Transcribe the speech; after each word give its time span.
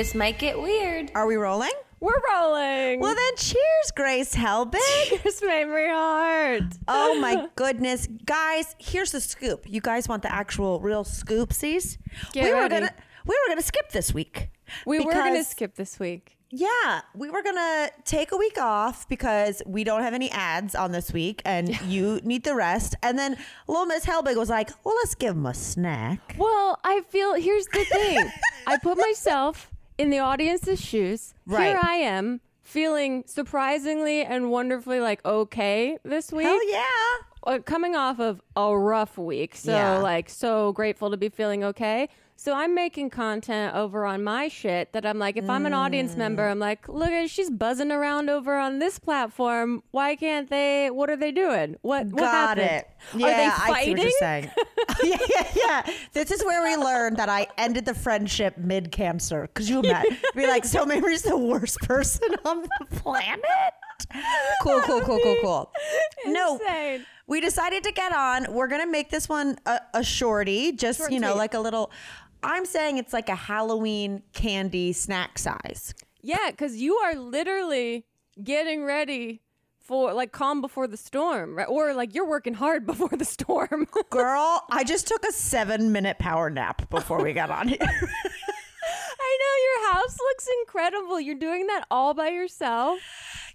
This 0.00 0.14
might 0.14 0.38
get 0.38 0.58
weird. 0.58 1.12
Are 1.14 1.26
we 1.26 1.36
rolling? 1.36 1.74
We're 2.00 2.22
rolling. 2.32 3.00
Well, 3.00 3.14
then, 3.14 3.36
cheers, 3.36 3.90
Grace 3.94 4.34
Helbig. 4.34 4.78
Cheers, 5.08 5.42
Mamrie 5.42 5.92
Hart. 5.92 6.72
oh 6.88 7.20
my 7.20 7.48
goodness, 7.54 8.08
guys! 8.24 8.74
Here's 8.78 9.12
the 9.12 9.20
scoop. 9.20 9.66
You 9.68 9.82
guys 9.82 10.08
want 10.08 10.22
the 10.22 10.32
actual 10.32 10.80
real 10.80 11.04
scoopsies? 11.04 11.98
Get 12.32 12.44
we 12.44 12.54
were 12.54 12.70
gonna 12.70 12.94
we 13.26 13.34
were 13.34 13.48
gonna 13.52 13.60
skip 13.60 13.90
this 13.90 14.14
week. 14.14 14.48
We 14.86 15.00
were 15.00 15.12
gonna 15.12 15.44
skip 15.44 15.74
this 15.74 15.98
week. 15.98 16.38
Yeah, 16.48 17.02
we 17.14 17.28
were 17.28 17.42
gonna 17.42 17.90
take 18.06 18.32
a 18.32 18.38
week 18.38 18.56
off 18.58 19.06
because 19.06 19.60
we 19.66 19.84
don't 19.84 20.00
have 20.00 20.14
any 20.14 20.30
ads 20.30 20.74
on 20.74 20.92
this 20.92 21.12
week, 21.12 21.42
and 21.44 21.78
you 21.86 22.22
need 22.24 22.44
the 22.44 22.54
rest. 22.54 22.94
And 23.02 23.18
then 23.18 23.36
little 23.68 23.84
Miss 23.84 24.06
Helbig 24.06 24.36
was 24.36 24.48
like, 24.48 24.70
"Well, 24.82 24.94
let's 24.96 25.14
give 25.14 25.36
him 25.36 25.44
a 25.44 25.52
snack." 25.52 26.36
Well, 26.38 26.78
I 26.84 27.02
feel 27.10 27.34
here's 27.34 27.66
the 27.66 27.84
thing. 27.84 28.32
I 28.66 28.78
put 28.78 28.96
myself 28.96 29.70
in 30.00 30.10
the 30.10 30.18
audience's 30.18 30.80
shoes. 30.80 31.34
Right. 31.46 31.66
Here 31.68 31.78
I 31.82 31.94
am 31.96 32.40
feeling 32.62 33.24
surprisingly 33.26 34.22
and 34.22 34.50
wonderfully 34.50 35.00
like 35.00 35.24
okay 35.24 35.98
this 36.04 36.32
week. 36.32 36.46
Hell 36.46 36.68
yeah! 36.70 36.84
uh, 37.46 37.58
coming 37.58 37.94
off 37.96 38.18
of 38.20 38.40
a 38.56 38.76
rough 38.76 39.18
week. 39.18 39.54
So 39.56 39.72
Yeah. 39.72 39.98
like 39.98 40.30
so 40.30 40.72
grateful 40.72 41.10
to 41.10 41.16
be 41.16 41.28
feeling 41.28 41.64
okay. 41.64 42.08
So 42.36 42.54
I'm 42.54 42.74
making 42.74 43.10
content 43.10 43.74
over 43.76 44.06
on 44.06 44.24
my 44.24 44.48
shit 44.48 44.94
that 44.94 45.04
I'm 45.04 45.18
like, 45.18 45.36
if 45.36 45.50
I'm 45.50 45.66
an 45.66 45.74
audience 45.74 46.16
member, 46.16 46.42
Mm. 46.44 46.50
I'm 46.52 46.58
like, 46.58 46.88
look 46.88 47.10
at 47.10 47.28
she's 47.28 47.50
buzzing 47.50 47.92
around 47.92 48.30
over 48.30 48.56
on 48.56 48.78
this 48.78 48.98
platform. 48.98 49.82
Why 49.90 50.16
can't 50.16 50.48
they? 50.48 50.88
What 50.90 51.10
are 51.10 51.16
they 51.16 51.32
doing? 51.32 51.76
What 51.82 52.06
what 52.06 52.20
Got 52.20 52.56
happened? 52.56 52.66
it. 52.70 52.88
Yeah, 53.14 53.26
are 53.26 53.30
they 53.36 53.72
I 53.72 53.84
see 53.84 53.90
what 53.90 54.00
you're 54.02 54.10
saying. 54.18 54.50
yeah, 55.02 55.16
yeah, 55.28 55.46
yeah. 55.54 55.94
This 56.12 56.30
is 56.30 56.44
where 56.44 56.62
we 56.62 56.82
learned 56.82 57.16
that 57.18 57.28
I 57.28 57.46
ended 57.58 57.84
the 57.84 57.94
friendship 57.94 58.56
mid 58.58 58.90
cancer. 58.92 59.48
Cause 59.54 59.68
you 59.68 59.82
met 59.82 60.06
be 60.34 60.46
like, 60.46 60.64
so 60.64 60.84
Mamrie's 60.84 61.22
the 61.22 61.36
worst 61.36 61.78
person 61.80 62.28
on 62.44 62.62
the 62.62 62.86
planet. 62.96 63.40
Cool, 64.62 64.80
cool, 64.82 65.00
cool, 65.02 65.20
cool, 65.22 65.36
cool. 65.42 65.72
No, 66.26 66.54
Insane. 66.54 67.06
we 67.26 67.40
decided 67.40 67.84
to 67.84 67.92
get 67.92 68.12
on. 68.12 68.52
We're 68.52 68.68
gonna 68.68 68.86
make 68.86 69.10
this 69.10 69.28
one 69.28 69.58
a, 69.66 69.80
a 69.94 70.04
shorty, 70.04 70.72
just 70.72 70.98
Short 70.98 71.12
you 71.12 71.20
know, 71.20 71.34
like 71.34 71.54
a 71.54 71.60
little. 71.60 71.90
I'm 72.42 72.64
saying 72.64 72.98
it's 72.98 73.12
like 73.12 73.28
a 73.28 73.34
Halloween 73.34 74.22
candy 74.32 74.92
snack 74.92 75.38
size. 75.38 75.94
Yeah, 76.22 76.50
because 76.50 76.76
you 76.76 76.96
are 76.96 77.14
literally 77.14 78.06
getting 78.42 78.84
ready 78.84 79.42
for 79.90 80.14
like 80.14 80.30
calm 80.30 80.60
before 80.60 80.86
the 80.86 80.96
storm, 80.96 81.58
right? 81.58 81.66
Or 81.68 81.92
like 81.94 82.14
you're 82.14 82.28
working 82.28 82.54
hard 82.54 82.86
before 82.92 83.08
the 83.08 83.24
storm. 83.24 83.88
Girl, 84.10 84.62
I 84.70 84.84
just 84.84 85.08
took 85.08 85.24
a 85.26 85.32
seven 85.32 85.90
minute 85.90 86.20
power 86.20 86.48
nap 86.48 86.88
before 86.90 87.20
we 87.20 87.32
got 87.32 87.50
on 87.50 87.66
here. 87.66 87.78
I 87.82 89.38
know 89.40 89.82
your 89.90 89.92
house 89.92 90.16
looks 90.20 90.48
incredible. 90.60 91.20
You're 91.20 91.34
doing 91.34 91.66
that 91.66 91.86
all 91.90 92.14
by 92.14 92.28
yourself. 92.28 93.00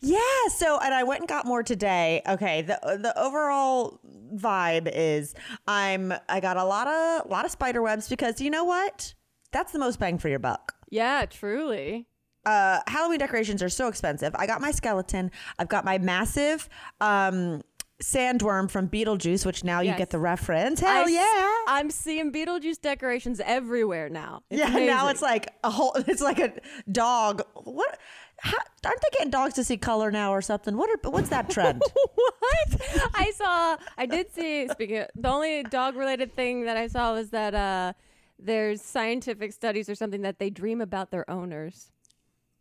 Yeah. 0.02 0.20
So, 0.50 0.78
and 0.78 0.94
I 0.94 1.04
went 1.04 1.22
and 1.22 1.30
got 1.30 1.46
more 1.46 1.64
today. 1.64 2.22
Okay. 2.28 2.64
The 2.64 2.80
the 3.02 3.18
overall 3.18 4.02
vibe 4.36 4.92
is 4.94 5.36
I'm 5.70 6.14
I 6.28 6.42
got 6.42 6.58
a 6.58 6.66
lot 6.66 6.88
of 6.88 7.32
lot 7.32 7.46
of 7.46 7.52
spider 7.52 7.82
webs 7.82 8.10
because 8.10 8.42
you 8.42 8.50
know 8.50 8.66
what? 8.66 9.14
That's 9.54 9.72
the 9.72 9.80
most 9.80 10.00
bang 10.00 10.18
for 10.18 10.28
your 10.28 10.40
buck. 10.40 10.74
Yeah, 10.90 11.26
truly. 11.28 12.08
Uh, 12.46 12.80
Halloween 12.88 13.20
decorations 13.20 13.64
are 13.64 13.70
so 13.70 13.88
expensive. 13.88 14.36
I 14.36 14.48
got 14.48 14.62
my 14.62 14.72
skeleton. 14.72 15.32
I've 15.58 15.70
got 15.70 15.86
my 15.86 15.98
massive 15.98 16.70
um, 17.02 17.62
sandworm 18.02 18.70
from 18.70 18.90
Beetlejuice, 18.90 19.46
which 19.46 19.64
now 19.64 19.80
you 19.80 19.96
get 19.96 20.10
the 20.10 20.20
reference. 20.20 20.80
Hell 20.80 21.06
I 21.08 21.10
yeah. 21.10 21.74
I'm 21.74 21.90
seeing 21.90 22.32
Beetlejuice 22.32 22.82
decorations 22.82 23.40
everywhere 23.44 24.10
now. 24.10 24.44
It's 24.50 24.60
yeah, 24.60 24.86
now 24.86 25.10
it's 25.10 25.22
like 25.22 25.48
a 25.64 25.70
whole. 25.70 25.96
It's 26.08 26.22
like 26.22 26.40
a 26.40 26.54
dog. 26.92 27.42
What? 27.56 27.98
How, 28.40 28.58
aren't 28.86 29.02
they 29.02 29.18
getting 29.18 29.32
dogs 29.32 29.54
to 29.56 29.64
see 29.64 29.78
color 29.78 30.12
now 30.12 30.32
or 30.32 30.42
something? 30.42 30.76
What? 30.78 30.90
Are, 30.90 31.10
what's 31.10 31.30
that 31.30 31.50
trend? 31.50 31.82
what? 32.16 32.82
I 33.14 33.32
saw, 33.36 33.78
I 33.98 34.06
did 34.06 34.34
see, 34.34 34.68
speaking 34.68 34.98
of, 35.00 35.08
the 35.16 35.30
only 35.30 35.64
dog 35.64 35.96
related 35.96 36.36
thing 36.36 36.66
that 36.66 36.78
I 36.78 36.88
saw 36.88 37.14
was 37.14 37.30
that 37.30 37.56
uh, 37.56 37.94
there's 38.38 38.82
scientific 38.82 39.54
studies 39.54 39.90
or 39.90 39.96
something 39.96 40.22
that 40.22 40.38
they 40.40 40.50
dream 40.50 40.82
about 40.82 41.12
their 41.12 41.30
owners. 41.30 41.92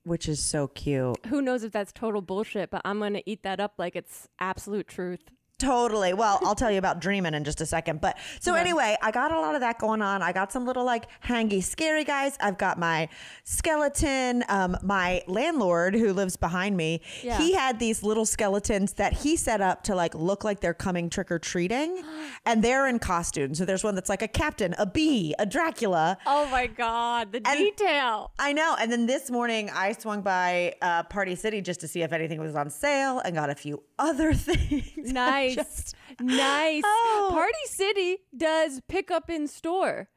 Which 0.05 0.29
is 0.29 0.41
so 0.41 0.69
cute. 0.69 1.17
Who 1.27 1.41
knows 1.41 1.65
if 1.65 1.73
that's 1.73 1.91
total 1.91 2.21
bullshit, 2.21 2.71
but 2.71 2.83
I'm 2.85 2.99
going 2.99 3.15
to 3.15 3.29
eat 3.29 3.43
that 3.43 3.59
up 3.59 3.75
like 3.79 3.97
it's 3.97 4.29
absolute 4.39 4.87
truth. 4.87 5.31
Totally. 5.59 6.13
Well, 6.15 6.41
I'll 6.43 6.57
tell 6.57 6.71
you 6.71 6.79
about 6.79 7.01
dreaming 7.01 7.33
in 7.33 7.45
just 7.45 7.61
a 7.61 7.67
second. 7.67 8.01
But 8.01 8.19
so 8.41 8.55
anyway, 8.55 8.97
I 9.01 9.11
got 9.13 9.31
a 9.33 9.39
lot 9.41 9.55
of 9.55 9.61
that 9.61 9.79
going 9.79 10.03
on. 10.03 10.21
I 10.21 10.33
got 10.33 10.51
some 10.53 10.67
little 10.67 10.85
like 10.85 11.07
hangy, 11.23 11.63
scary 11.63 12.03
guys. 12.03 12.37
I've 12.41 12.59
got 12.59 12.77
my 12.79 13.09
skeleton. 13.45 14.43
Um, 14.49 14.77
my 14.83 15.23
landlord 15.29 15.95
who 15.95 16.13
lives 16.13 16.37
behind 16.37 16.77
me, 16.77 17.01
Yeah. 17.23 17.39
he 17.39 17.55
had 17.55 17.79
these 17.79 18.03
little 18.03 18.27
skeletons 18.27 18.95
that 18.95 19.13
he 19.13 19.37
set 19.37 19.61
up 19.61 19.85
to 19.85 19.95
like 19.95 20.15
look 20.15 20.43
like 20.43 20.59
they're 20.61 20.75
coming 20.75 21.09
trick 21.09 21.31
or 21.31 21.39
treating, 21.39 22.03
and 22.47 22.63
they're 22.63 22.87
in 22.89 22.99
costumes. 22.99 23.59
So 23.59 23.65
there's 23.65 23.85
one 23.85 23.95
that's 23.95 24.09
like 24.09 24.23
a 24.23 24.29
captain, 24.29 24.75
a 24.79 24.87
bee, 24.87 25.35
a 25.39 25.47
Dracula. 25.47 26.19
Oh 26.27 26.47
my 26.51 26.67
God, 26.67 27.31
the 27.33 27.41
And- 27.47 27.59
detail. 27.59 28.33
I 28.39 28.53
know. 28.53 28.77
And 28.79 28.91
then 28.91 29.07
this 29.07 29.31
morning, 29.31 29.71
I 29.71 29.93
swung 29.93 30.23
by 30.23 30.75
uh, 30.83 31.05
Party 31.05 31.37
City 31.37 31.61
just 31.61 31.81
to 31.81 31.89
see 31.89 32.03
if 32.03 32.13
anything 32.13 32.41
was 32.41 32.57
on 32.57 32.71
sale 32.71 33.21
and 33.21 33.35
got 33.37 33.51
a 33.51 33.55
few 33.55 33.83
other 34.01 34.35
things. 34.35 35.13
Nice. 35.13 35.44
Just- 35.53 35.95
nice. 36.21 36.83
Oh. 36.87 37.29
Party 37.33 37.53
City 37.67 38.19
does 38.37 38.81
pick 38.89 39.11
up 39.11 39.29
in 39.29 39.47
store. 39.49 40.09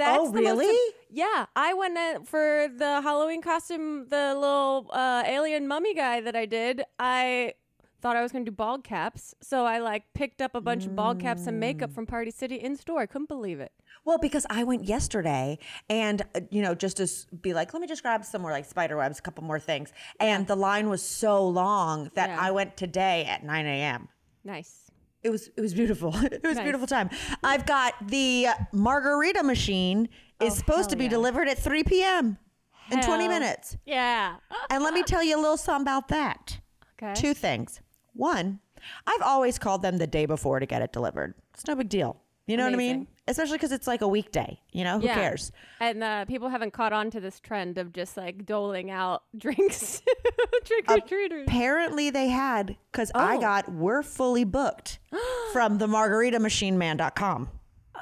Oh, 0.00 0.30
the 0.32 0.40
most- 0.42 0.58
really? 0.58 0.94
yeah. 1.10 1.46
I 1.54 1.72
went 1.74 1.96
in 1.96 2.24
for 2.24 2.68
the 2.76 3.00
Halloween 3.02 3.40
costume, 3.42 4.06
the 4.08 4.34
little 4.34 4.90
uh, 4.92 5.22
alien 5.26 5.68
mummy 5.68 5.94
guy 5.94 6.20
that 6.20 6.34
I 6.34 6.46
did. 6.46 6.82
I 6.98 7.54
thought 8.02 8.16
I 8.16 8.22
was 8.22 8.32
going 8.32 8.44
to 8.44 8.50
do 8.50 8.54
bald 8.54 8.82
caps. 8.84 9.34
So 9.40 9.64
I 9.64 9.78
like 9.78 10.02
picked 10.12 10.42
up 10.42 10.54
a 10.56 10.60
bunch 10.60 10.84
of 10.84 10.94
bald 10.96 11.20
caps 11.20 11.46
and 11.46 11.58
makeup 11.60 11.90
Mm. 11.90 11.94
from 11.94 12.06
Party 12.06 12.30
City 12.32 12.56
in 12.56 12.76
store. 12.76 13.00
I 13.02 13.06
couldn't 13.06 13.28
believe 13.28 13.60
it. 13.60 13.72
Well, 14.04 14.18
because 14.18 14.44
I 14.50 14.64
went 14.64 14.84
yesterday 14.84 15.58
and, 15.88 16.20
uh, 16.34 16.40
you 16.50 16.60
know, 16.60 16.74
just 16.74 16.96
to 16.98 17.08
be 17.40 17.54
like, 17.54 17.72
let 17.72 17.80
me 17.80 17.86
just 17.86 18.02
grab 18.02 18.24
some 18.24 18.42
more 18.42 18.50
like 18.50 18.64
spider 18.66 18.96
webs, 18.96 19.20
a 19.20 19.22
couple 19.22 19.44
more 19.44 19.60
things. 19.60 19.92
And 20.20 20.46
the 20.46 20.56
line 20.56 20.90
was 20.90 21.02
so 21.02 21.46
long 21.48 22.10
that 22.14 22.28
Yeah. 22.30 22.38
I 22.40 22.50
went 22.50 22.76
today 22.76 23.24
at 23.26 23.42
9 23.44 23.64
a.m. 23.64 24.08
Nice. 24.44 24.90
It 25.22 25.30
was 25.30 25.48
it 25.56 25.60
was 25.60 25.72
beautiful. 25.74 26.14
it 26.16 26.42
was 26.42 26.52
a 26.52 26.54
Nice. 26.56 26.62
beautiful 26.64 26.86
time. 26.86 27.10
I've 27.42 27.64
got 27.66 27.94
the 28.08 28.48
margarita 28.72 29.42
machine 29.42 30.08
is 30.40 30.52
Oh, 30.52 30.56
supposed 30.56 30.90
to 30.90 30.96
be 30.96 31.04
yeah. 31.04 31.10
delivered 31.10 31.48
at 31.48 31.58
3 31.58 31.82
p.m. 31.84 32.36
in 32.90 33.00
20 33.00 33.28
minutes. 33.28 33.76
Yeah. 33.86 34.36
And 34.70 34.82
let 34.84 34.92
me 34.92 35.02
tell 35.02 35.22
you 35.22 35.36
a 35.36 35.40
little 35.40 35.56
something 35.56 35.82
about 35.82 36.08
that. 36.08 36.60
Okay. 37.02 37.14
Two 37.18 37.32
things. 37.32 37.80
One, 38.12 38.60
I've 39.06 39.22
always 39.22 39.58
called 39.58 39.80
them 39.82 39.96
the 39.96 40.06
day 40.06 40.26
before 40.26 40.60
to 40.60 40.66
get 40.66 40.82
it 40.82 40.92
delivered. 40.92 41.34
It's 41.54 41.66
no 41.66 41.74
big 41.74 41.88
deal. 41.88 42.20
You 42.46 42.56
know 42.58 42.64
what 42.64 42.74
I 42.74 42.76
mean? 42.76 43.06
Especially 43.26 43.56
because 43.56 43.72
it's 43.72 43.86
like 43.86 44.02
a 44.02 44.08
weekday. 44.08 44.60
You 44.72 44.84
know, 44.84 44.98
who 45.00 45.06
Yeah. 45.06 45.14
cares? 45.14 45.50
And 45.80 46.04
uh, 46.04 46.24
people 46.26 46.50
haven't 46.50 46.72
caught 46.72 46.92
on 46.92 47.10
to 47.12 47.20
this 47.20 47.40
trend 47.40 47.78
of 47.78 47.92
just 47.92 48.16
like 48.18 48.44
doling 48.44 48.90
out 48.90 49.22
drinks, 49.38 50.02
trick 50.64 50.90
or 50.90 51.00
treaters. 51.00 51.44
Apparently 51.48 52.10
they 52.10 52.28
had 52.28 52.76
because 52.92 53.10
I 53.14 53.36
Oh. 53.36 53.40
got 53.40 53.72
we're 53.72 54.02
fully 54.02 54.44
booked 54.44 54.98
from 55.52 55.78
the 55.78 55.86
margaritamachine.man.com 55.86 57.48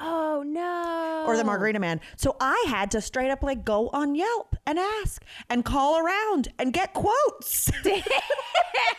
Oh 0.01 0.43
no! 0.45 1.23
or 1.27 1.37
the 1.37 1.43
margarita 1.43 1.79
man. 1.79 2.01
So 2.17 2.35
I 2.41 2.65
had 2.67 2.91
to 2.91 2.99
straight 2.99 3.29
up 3.29 3.43
like 3.43 3.63
go 3.63 3.89
on 3.93 4.15
Yelp 4.15 4.55
and 4.65 4.77
ask 4.79 5.23
and 5.49 5.63
call 5.63 5.99
around 5.99 6.49
and 6.59 6.73
get 6.73 6.93
quotes. 6.93 7.71
Damn! 7.83 8.01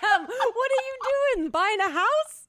What 0.02 0.70
are 0.70 0.84
you 0.86 1.36
doing? 1.36 1.50
Buying 1.50 1.80
a 1.80 1.90
house? 1.90 2.43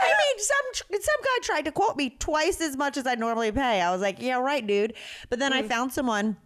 I 0.00 0.08
mean, 0.08 0.38
some 0.38 1.00
some 1.00 1.20
guy 1.22 1.38
tried 1.42 1.64
to 1.66 1.72
quote 1.72 1.96
me 1.96 2.10
twice 2.18 2.60
as 2.60 2.76
much 2.76 2.96
as 2.96 3.06
I 3.06 3.14
normally 3.14 3.52
pay. 3.52 3.80
I 3.80 3.90
was 3.90 4.00
like, 4.00 4.20
yeah, 4.20 4.40
right, 4.40 4.66
dude. 4.66 4.94
But 5.28 5.38
then 5.38 5.52
Mm. 5.52 5.56
I 5.56 5.62
found 5.68 5.92
someone, 5.92 6.36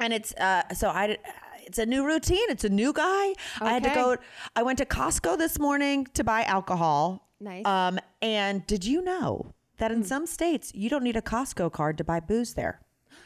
and 0.00 0.12
it's 0.12 0.32
uh, 0.34 0.72
so 0.74 0.88
I. 0.88 1.18
It's 1.64 1.78
a 1.78 1.86
new 1.86 2.04
routine. 2.04 2.44
It's 2.48 2.64
a 2.64 2.68
new 2.68 2.92
guy. 2.92 3.34
I 3.60 3.72
had 3.72 3.84
to 3.84 3.90
go. 3.90 4.16
I 4.56 4.62
went 4.62 4.78
to 4.78 4.84
Costco 4.84 5.38
this 5.38 5.58
morning 5.60 6.06
to 6.14 6.24
buy 6.24 6.42
alcohol. 6.42 7.28
Nice. 7.40 7.64
Um, 7.64 7.98
and 8.20 8.66
did 8.66 8.84
you 8.84 9.00
know 9.00 9.54
that 9.78 9.90
Mm. 9.90 9.94
in 9.96 10.04
some 10.04 10.26
states 10.26 10.72
you 10.74 10.90
don't 10.90 11.04
need 11.04 11.16
a 11.16 11.22
Costco 11.22 11.72
card 11.72 11.98
to 11.98 12.04
buy 12.04 12.18
booze 12.20 12.54
there? 12.54 12.80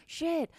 Shit. 0.06 0.50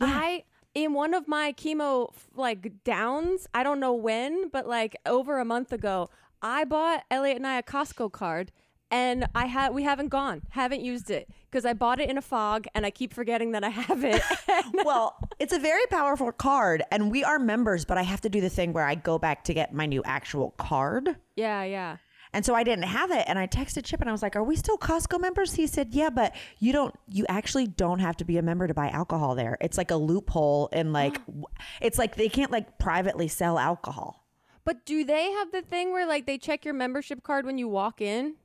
I 0.00 0.44
in 0.74 0.92
one 0.92 1.14
of 1.14 1.26
my 1.26 1.52
chemo 1.54 2.12
like 2.34 2.84
downs. 2.84 3.46
I 3.54 3.62
don't 3.62 3.80
know 3.80 3.94
when, 3.94 4.48
but 4.50 4.68
like 4.68 4.94
over 5.06 5.38
a 5.38 5.44
month 5.44 5.72
ago, 5.72 6.10
I 6.42 6.64
bought 6.64 7.04
Elliot 7.10 7.36
and 7.36 7.46
I 7.46 7.58
a 7.58 7.62
Costco 7.62 8.12
card. 8.12 8.52
And 8.90 9.26
I 9.34 9.46
had 9.46 9.72
we 9.72 9.84
haven't 9.84 10.08
gone, 10.08 10.42
haven't 10.50 10.82
used 10.82 11.10
it 11.10 11.26
because 11.50 11.64
I 11.64 11.72
bought 11.72 11.98
it 11.98 12.10
in 12.10 12.18
a 12.18 12.22
fog, 12.22 12.66
and 12.74 12.84
I 12.84 12.90
keep 12.90 13.14
forgetting 13.14 13.52
that 13.52 13.64
I 13.64 13.70
have 13.70 14.04
it. 14.04 14.20
well, 14.84 15.16
it's 15.38 15.54
a 15.54 15.58
very 15.58 15.86
powerful 15.86 16.30
card, 16.30 16.82
and 16.90 17.10
we 17.10 17.24
are 17.24 17.38
members. 17.38 17.86
But 17.86 17.96
I 17.96 18.02
have 18.02 18.20
to 18.20 18.28
do 18.28 18.42
the 18.42 18.50
thing 18.50 18.74
where 18.74 18.84
I 18.84 18.94
go 18.94 19.18
back 19.18 19.44
to 19.44 19.54
get 19.54 19.72
my 19.72 19.86
new 19.86 20.02
actual 20.04 20.50
card. 20.58 21.16
yeah, 21.36 21.62
yeah. 21.64 21.96
And 22.34 22.46
so 22.46 22.54
I 22.54 22.64
didn't 22.64 22.84
have 22.84 23.10
it. 23.10 23.24
And 23.28 23.38
I 23.38 23.46
texted 23.46 23.84
Chip 23.84 24.00
and 24.00 24.08
I 24.08 24.12
was 24.12 24.22
like, 24.22 24.36
Are 24.36 24.44
we 24.44 24.56
still 24.56 24.78
Costco 24.78 25.20
members? 25.20 25.54
He 25.54 25.66
said, 25.66 25.88
Yeah, 25.92 26.10
but 26.10 26.34
you 26.58 26.72
don't, 26.72 26.94
you 27.08 27.26
actually 27.28 27.66
don't 27.66 27.98
have 27.98 28.16
to 28.18 28.24
be 28.24 28.38
a 28.38 28.42
member 28.42 28.66
to 28.66 28.74
buy 28.74 28.88
alcohol 28.88 29.34
there. 29.34 29.58
It's 29.60 29.76
like 29.76 29.90
a 29.90 29.96
loophole 29.96 30.68
and 30.72 30.92
like, 30.92 31.18
it's 31.80 31.98
like 31.98 32.16
they 32.16 32.28
can't 32.28 32.50
like 32.50 32.78
privately 32.78 33.28
sell 33.28 33.58
alcohol. 33.58 34.21
But 34.64 34.84
do 34.86 35.04
they 35.04 35.30
have 35.32 35.50
the 35.52 35.62
thing 35.62 35.92
where 35.92 36.06
like 36.06 36.26
they 36.26 36.38
check 36.38 36.64
your 36.64 36.74
membership 36.74 37.22
card 37.22 37.46
when 37.46 37.58
you 37.58 37.68
walk 37.68 38.00
in? 38.00 38.36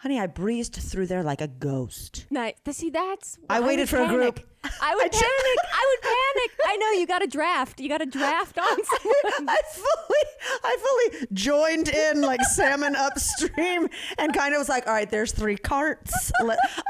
Honey, 0.00 0.20
I 0.20 0.26
breezed 0.26 0.74
through 0.74 1.06
there 1.06 1.22
like 1.22 1.40
a 1.40 1.48
ghost. 1.48 2.26
Nice. 2.30 2.54
See, 2.70 2.90
that's. 2.90 3.38
I 3.48 3.60
would 3.60 3.66
waited 3.66 3.88
for 3.88 3.96
a 3.96 4.06
group. 4.06 4.40
I 4.82 4.94
would 4.94 5.06
I 5.06 5.08
panic. 5.08 5.58
I 5.72 5.96
would 5.96 6.02
panic. 6.12 6.50
I 6.66 6.76
know 6.76 6.90
you 7.00 7.06
got 7.06 7.22
a 7.24 7.26
draft. 7.26 7.80
You 7.80 7.88
got 7.88 8.02
a 8.02 8.06
draft 8.06 8.58
on 8.58 8.84
someone. 8.84 9.48
I 9.48 9.58
fully, 9.72 10.60
I 10.64 10.76
fully 11.16 11.26
joined 11.32 11.88
in 11.88 12.20
like 12.20 12.42
salmon 12.42 12.94
upstream 12.94 13.88
and 14.18 14.34
kind 14.34 14.54
of 14.54 14.58
was 14.58 14.68
like, 14.68 14.86
all 14.86 14.92
right, 14.92 15.08
there's 15.08 15.32
three 15.32 15.56
carts. 15.56 16.30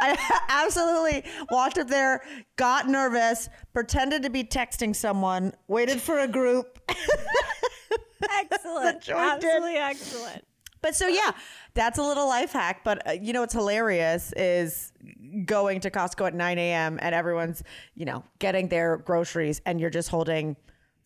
I 0.03 0.19
absolutely 0.49 1.25
walked 1.51 1.79
up 1.79 1.87
there, 1.87 2.23
got 2.57 2.89
nervous, 2.89 3.49
pretended 3.73 4.25
to 4.25 4.31
be 4.31 4.43
texting 4.43 4.97
someone, 4.97 5.53
waited 5.69 6.01
for 6.01 6.19
a 6.19 6.29
group. 6.29 6.81
Excellent. 8.23 9.09
Absolutely 9.09 9.77
excellent. 9.77 10.45
But 10.83 10.95
so 10.95 11.09
yeah, 11.09 11.33
that's 11.75 11.99
a 11.99 12.03
little 12.03 12.29
life 12.29 12.53
hack. 12.53 12.83
But 12.85 13.07
uh, 13.09 13.13
you 13.13 13.33
know 13.33 13.41
what's 13.41 13.55
hilarious 13.55 14.33
is 14.37 14.93
going 15.45 15.81
to 15.81 15.91
Costco 15.91 16.29
at 16.29 16.35
9 16.35 16.59
a.m. 16.59 16.99
and 17.01 17.15
everyone's 17.15 17.63
you 17.95 18.05
know 18.05 18.25
getting 18.39 18.69
their 18.69 18.99
groceries 18.99 19.61
and 19.67 19.81
you're 19.81 19.91
just 19.91 20.09
holding 20.09 20.57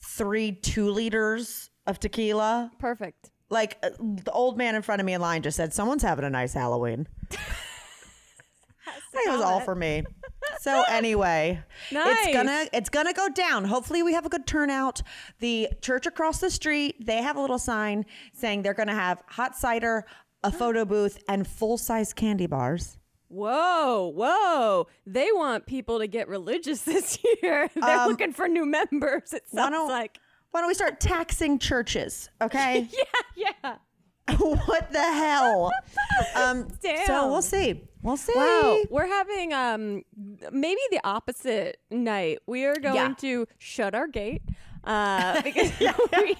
three 0.03 0.53
two 0.53 0.91
liters 0.91 1.71
of 1.87 1.99
tequila. 1.99 2.71
Perfect. 2.79 3.31
Like 3.49 3.79
uh, 3.83 3.91
the 3.99 4.33
old 4.33 4.59
man 4.59 4.75
in 4.75 4.83
front 4.83 5.01
of 5.01 5.07
me 5.07 5.15
in 5.15 5.21
line 5.21 5.43
just 5.43 5.57
said, 5.57 5.73
"Someone's 5.73 6.03
having 6.03 6.25
a 6.25 6.31
nice 6.31 6.53
Halloween." 6.53 7.07
I 7.31 7.37
think 9.13 9.27
it 9.27 9.33
was 9.33 9.41
all 9.41 9.61
for 9.61 9.75
me. 9.75 10.05
So 10.61 10.83
anyway, 10.89 11.63
Nice. 11.91 12.27
it's 12.27 12.35
gonna 12.35 12.67
it's 12.73 12.89
gonna 12.91 13.13
go 13.15 13.29
down. 13.31 13.65
Hopefully, 13.65 14.03
we 14.03 14.13
have 14.13 14.27
a 14.27 14.29
good 14.29 14.47
turnout. 14.47 15.01
The 15.39 15.69
church 15.81 16.07
across 16.07 16.41
the 16.41 16.51
street 16.51 16.97
they 17.05 17.23
have 17.23 17.37
a 17.37 17.41
little 17.41 17.59
sign 17.59 18.05
saying 18.35 18.63
they're 18.63 18.75
gonna 18.75 18.95
have 18.95 19.23
hot 19.27 19.57
cider, 19.57 20.05
a 20.45 20.53
photo 20.53 20.85
booth, 20.85 21.23
and 21.29 21.47
full 21.47 21.79
size 21.79 22.13
candy 22.13 22.47
bars. 22.47 22.99
Whoa, 23.29 24.13
whoa. 24.15 24.89
They 25.07 25.29
want 25.33 25.65
people 25.67 26.01
to 26.01 26.07
get 26.09 26.29
religious 26.29 26.83
this 26.93 27.19
year. 27.43 27.71
They're 27.75 27.99
Um, 28.01 28.09
looking 28.11 28.33
for 28.33 28.49
new 28.49 28.67
members. 28.67 29.33
It 29.33 29.45
sounds 29.49 29.71
don't 29.73 29.89
like. 29.89 30.19
Why 30.51 30.61
don't 30.61 30.69
we 30.69 30.75
start 30.75 30.99
taxing 31.01 31.61
churches? 31.61 32.29
Okay, 32.43 32.89
Yeah, 33.37 33.47
yeah. 33.63 33.77
what 34.67 34.93
the 34.93 34.99
hell? 35.03 35.71
Um, 36.35 36.69
So 37.07 37.29
we'll 37.31 37.43
see. 37.43 37.83
We'll 38.03 38.17
see. 38.17 38.33
Wow, 38.35 38.79
we're 38.91 39.07
having 39.07 39.53
um 39.53 40.03
maybe 40.51 40.81
the 40.91 41.01
opposite 41.05 41.79
night. 41.91 42.39
We 42.47 42.65
are 42.65 42.77
going 42.77 42.95
Yeah. 42.95 43.15
to 43.19 43.47
shut 43.59 43.95
our 43.95 44.07
gate 44.09 44.43
uh 44.85 45.43
because 45.45 45.71
we, 45.79 46.35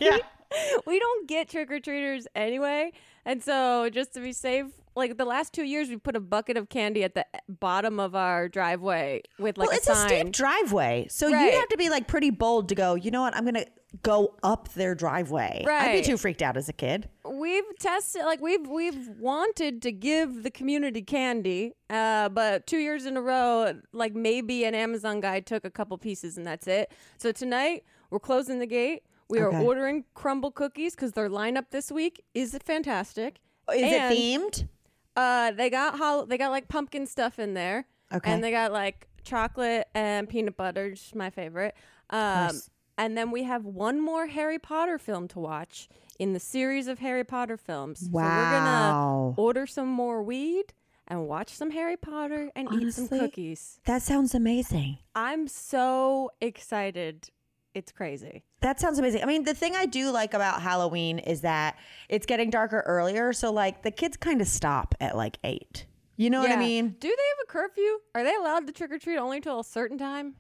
we 0.87 0.99
don't 0.99 1.29
get 1.29 1.49
trick 1.51 1.71
or 1.71 1.79
treaters 1.81 2.27
anyway. 2.35 2.93
And 3.27 3.43
so 3.45 3.91
just 3.91 4.15
to 4.15 4.21
be 4.21 4.33
safe, 4.33 4.67
like 4.97 5.19
the 5.19 5.27
last 5.27 5.53
2 5.53 5.63
years 5.65 5.91
we 5.91 5.97
put 5.99 6.17
a 6.17 6.21
bucket 6.21 6.57
of 6.57 6.71
candy 6.71 7.05
at 7.05 7.15
the 7.15 7.27
bottom 7.49 8.01
of 8.01 8.15
our 8.15 8.49
driveway 8.49 9.21
with 9.39 9.59
like 9.59 9.69
well, 9.69 9.75
a 9.77 9.79
it's 9.79 9.89
a 9.89 9.95
steep 9.95 10.33
driveway, 10.33 11.07
so 11.11 11.31
Right. 11.31 11.45
you'd 11.45 11.55
have 11.61 11.69
to 11.69 11.77
be 11.77 11.91
like 11.91 12.09
pretty 12.09 12.31
bold 12.31 12.71
to 12.71 12.75
go. 12.75 12.95
You 12.95 13.11
know 13.11 13.21
what? 13.21 13.37
I'm 13.37 13.45
gonna 13.45 13.67
go 14.03 14.35
up 14.43 14.73
their 14.73 14.95
driveway. 14.95 15.65
I'd 15.69 15.93
be 15.93 16.03
too 16.03 16.17
freaked 16.17 16.41
out 16.43 16.57
as 16.57 16.69
a 16.71 16.73
kid. 16.73 17.09
We've 17.41 17.65
tested 17.79 18.23
like 18.27 18.43
we've 18.43 18.67
we've 18.67 19.09
wanted 19.19 19.81
to 19.83 19.93
give 19.93 20.43
the 20.43 20.51
community 20.51 21.01
candy 21.01 21.73
uh 21.89 22.29
but 22.29 22.67
two 22.67 22.77
years 22.77 23.07
in 23.07 23.17
a 23.17 23.23
row 23.23 23.73
like 23.95 24.15
maybe 24.15 24.65
an 24.65 24.75
amazon 24.75 25.21
guy 25.21 25.41
took 25.41 25.65
a 25.65 25.71
couple 25.71 25.97
pieces 25.97 26.37
and 26.37 26.47
that's 26.47 26.67
it. 26.67 26.93
So 27.17 27.33
tonight 27.33 27.85
we're 28.11 28.19
closing 28.21 28.59
the 28.59 28.67
gate. 28.67 29.05
We 29.31 29.39
are 29.39 29.49
Okay. 29.49 29.65
ordering 29.65 30.05
Crumbl 30.15 30.53
cookies 30.55 30.95
because 30.95 31.13
their 31.13 31.31
lineup 31.31 31.71
this 31.71 31.91
week 31.91 32.23
is 32.35 32.59
fantastic. 32.63 33.39
Is 33.75 33.83
And, 33.91 34.13
it 34.13 34.19
themed? 34.19 34.69
uh 35.17 35.53
they 35.53 35.71
got 35.71 35.97
hol- 35.97 36.27
they 36.27 36.37
got 36.37 36.51
like 36.51 36.69
pumpkin 36.69 37.07
stuff 37.07 37.39
in 37.39 37.55
there. 37.55 37.87
Okay. 38.13 38.31
and 38.31 38.45
they 38.45 38.51
got 38.51 38.71
like 38.71 39.09
chocolate 39.23 39.89
and 39.95 40.29
peanut 40.29 40.59
butter 40.59 40.91
just 40.91 41.15
my 41.15 41.31
favorite. 41.31 41.75
Um 42.11 42.61
and 42.99 43.17
then 43.17 43.31
we 43.31 43.45
have 43.45 43.65
one 43.65 43.99
more 43.99 44.27
harry 44.27 44.59
potter 44.59 44.99
film 44.99 45.27
to 45.29 45.39
watch 45.39 45.89
in 46.21 46.33
the 46.35 46.39
series 46.41 46.87
of 46.87 46.99
harry 47.01 47.25
potter 47.25 47.57
films 47.57 48.01
so 48.01 48.09
we're 48.13 48.23
gonna 48.23 49.35
order 49.37 49.67
some 49.67 49.89
more 49.89 50.23
weed 50.23 50.73
and 51.09 51.27
watch 51.27 51.49
some 51.49 51.71
harry 51.71 51.97
potter 51.97 52.51
and 52.55 52.69
eat 52.75 52.93
some 52.93 53.09
cookies 53.09 53.81
That 53.87 54.03
sounds 54.03 54.35
amazing. 54.35 54.99
i'm 55.17 55.49
so 55.49 56.31
excited 56.41 57.31
it's 57.75 57.91
crazy 57.93 58.43
That 58.63 58.81
sounds 58.81 58.99
amazing. 58.99 59.23
I 59.23 59.27
mean, 59.27 59.45
the 59.45 59.55
thing 59.55 59.77
I 59.77 59.87
do 59.87 60.11
like 60.11 60.35
about 60.35 60.61
Halloween 60.61 61.21
is 61.21 61.41
that 61.43 61.79
it's 62.09 62.27
getting 62.27 62.51
darker 62.51 62.81
earlier, 62.85 63.33
so 63.33 63.53
like 63.53 63.83
the 63.85 63.93
kids 63.93 64.17
kind 64.17 64.41
of 64.43 64.49
stop 64.49 64.95
at 65.01 65.17
like 65.17 65.39
eight. 65.45 65.87
You 66.17 66.31
know 66.31 66.41
what 66.41 66.51
I 66.51 66.57
mean? 66.57 66.97
do 66.99 67.09
they 67.09 67.29
have 67.33 67.39
a 67.45 67.47
curfew 67.47 67.99
are 68.17 68.25
they 68.25 68.35
allowed 68.35 68.67
to 68.67 68.73
trick-or-treat 68.73 69.17
only 69.19 69.41
till 69.41 69.61
a 69.61 69.65
certain 69.65 69.97
time 69.99 70.35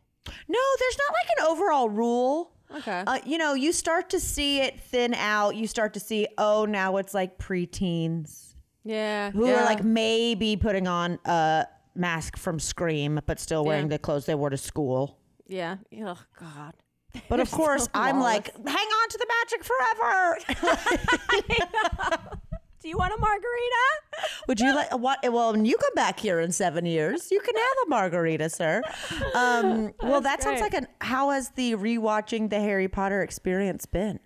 No, 0.49 0.59
there's 0.81 0.99
not 0.99 1.15
like 1.21 1.31
an 1.39 1.47
overall 1.53 1.89
rule. 1.89 2.53
Okay 2.77 3.03
Uh, 3.07 3.19
you 3.25 3.39
know, 3.39 3.55
you 3.55 3.73
start 3.73 4.11
to 4.11 4.21
see 4.21 4.61
it 4.61 4.81
thin 4.81 5.15
out. 5.15 5.57
You 5.57 5.67
start 5.67 5.95
to 5.95 6.01
see, 6.01 6.27
oh, 6.39 6.65
now 6.67 6.97
it's 6.99 7.15
like 7.15 7.39
preteens 7.39 8.55
yeah 8.85 9.31
who 9.33 9.47
yeah. 9.47 9.61
are 9.61 9.65
like 9.67 9.85
maybe 9.85 10.57
putting 10.57 10.87
on 10.89 11.19
a 11.27 11.67
mask 11.95 12.37
from 12.39 12.59
Scream, 12.59 13.21
but 13.27 13.39
still 13.39 13.63
wearing 13.65 13.85
Yeah. 13.87 13.97
the 13.97 13.99
clothes 13.99 14.25
they 14.27 14.35
wore 14.35 14.51
to 14.51 14.57
school. 14.57 15.19
yeah 15.47 15.77
oh 15.99 16.19
god 16.39 16.75
But 17.29 17.41
of 17.41 17.51
course, 17.51 17.85
so 17.85 17.91
I'm 17.93 18.21
like, 18.21 18.55
hang 18.55 18.89
on 19.01 19.09
to 19.09 19.19
the 19.19 19.27
magic 19.37 19.65
forever. 19.65 20.39
do 22.81 22.89
you 22.89 22.97
want 22.97 23.13
a 23.13 23.19
margarita 23.19 23.81
Would 24.49 24.61
you 24.61 24.75
like 24.75 24.97
what? 24.97 25.21
Well, 25.23 25.53
when 25.53 25.65
you 25.65 25.77
come 25.77 25.95
back 25.95 26.19
here 26.19 26.41
in 26.41 26.53
seven 26.53 26.87
years, 26.87 27.31
you 27.31 27.41
can 27.41 27.55
have 27.55 27.87
a 27.87 27.89
margarita, 27.89 28.51
sir. 28.51 28.83
Um, 29.35 29.93
well, 30.03 30.21
that 30.21 30.43
sounds 30.43 30.61
like 30.61 30.75
an. 30.75 30.87
How 31.01 31.31
has 31.31 31.51
the 31.51 31.73
rewatching 31.73 32.51
the 32.51 32.61
Harry 32.61 32.89
Potter 32.89 33.23
experience 33.23 33.87
been? 33.87 34.21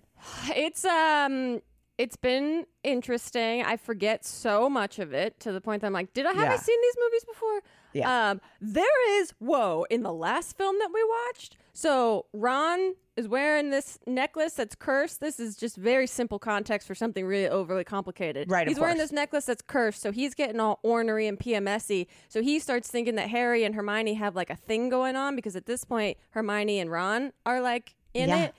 It's 0.55 0.85
um 0.85 1.61
it's 1.97 2.15
been 2.15 2.65
interesting. 2.83 3.63
I 3.63 3.77
forget 3.77 4.25
so 4.25 4.69
much 4.69 4.99
of 4.99 5.13
it 5.13 5.39
to 5.41 5.51
the 5.51 5.61
point 5.61 5.81
that 5.81 5.87
I'm 5.87 5.93
like, 5.93 6.13
did 6.13 6.25
I 6.25 6.33
have 6.33 6.51
I 6.51 6.57
seen 6.57 6.81
these 6.81 6.95
movies 7.03 7.25
before? 7.25 7.61
Yeah. 7.93 8.29
Um 8.31 8.41
there 8.59 9.21
is 9.21 9.33
whoa, 9.39 9.85
in 9.89 10.03
the 10.03 10.13
last 10.13 10.57
film 10.57 10.77
that 10.79 10.89
we 10.93 11.03
watched. 11.03 11.57
So 11.77 12.25
Ron 12.31 12.93
is 13.17 13.27
wearing 13.27 13.69
this 13.69 13.99
necklace 14.07 14.53
that's 14.53 14.75
cursed. 14.75 15.19
This 15.19 15.41
is 15.41 15.57
just 15.57 15.75
very 15.75 16.07
simple 16.07 16.39
context 16.39 16.87
for 16.87 16.95
something 16.95 17.25
really 17.25 17.49
overly 17.49 17.83
complicated. 17.83 18.49
Right, 18.49 18.65
He's 18.65 18.79
wearing 18.79 18.97
this 18.97 19.11
necklace 19.11 19.43
that's 19.45 19.61
cursed, 19.61 20.01
so 20.01 20.13
he's 20.13 20.33
getting 20.33 20.61
all 20.61 20.79
ornery 20.83 21.27
and 21.27 21.37
PMSy. 21.37 22.07
So 22.29 22.41
he 22.41 22.59
starts 22.59 22.89
thinking 22.89 23.15
that 23.15 23.29
Harry 23.29 23.65
and 23.65 23.75
Hermione 23.75 24.13
have 24.13 24.35
like 24.37 24.49
a 24.49 24.55
thing 24.55 24.87
going 24.87 25.17
on 25.17 25.35
because 25.35 25.57
at 25.57 25.65
this 25.65 25.83
point 25.83 26.17
Hermione 26.29 26.79
and 26.79 26.89
Ron 26.89 27.33
are 27.45 27.59
like 27.59 27.95
in 28.13 28.29
Yeah. 28.29 28.45
it 28.45 28.55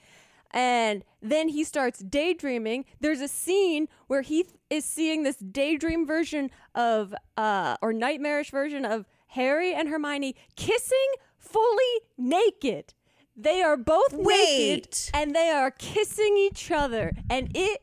and 0.51 1.03
then 1.21 1.49
he 1.49 1.61
starts 1.63 1.99
daydreaming 1.99 2.85
there's 3.01 3.19
a 3.19 3.27
scene 3.27 3.89
where 4.07 4.21
he 4.21 4.43
th- 4.43 4.55
is 4.69 4.85
seeing 4.85 5.23
this 5.23 5.35
daydream 5.37 6.07
version 6.07 6.49
of 6.73 7.13
uh 7.35 7.75
or 7.81 7.91
nightmarish 7.91 8.49
version 8.49 8.85
of 8.85 9.05
harry 9.27 9.73
and 9.73 9.89
hermione 9.89 10.33
kissing 10.55 11.09
fully 11.37 11.99
naked 12.17 12.93
they 13.37 13.61
are 13.61 13.77
both 13.77 14.13
naked 14.13 14.97
and 15.13 15.35
they 15.35 15.49
are 15.49 15.71
kissing 15.71 16.35
each 16.37 16.71
other 16.71 17.13
and 17.29 17.51
it 17.55 17.81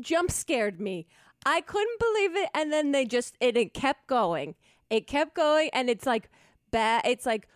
jump 0.00 0.30
scared 0.30 0.80
me 0.80 1.06
i 1.44 1.60
couldn't 1.60 1.98
believe 1.98 2.36
it 2.36 2.48
and 2.54 2.72
then 2.72 2.92
they 2.92 3.04
just 3.04 3.36
it, 3.40 3.56
it 3.56 3.74
kept 3.74 4.06
going 4.06 4.54
it 4.88 5.06
kept 5.06 5.34
going 5.34 5.68
and 5.72 5.90
it's 5.90 6.06
like 6.06 6.30
bad 6.70 7.02
it's 7.04 7.26
like 7.26 7.48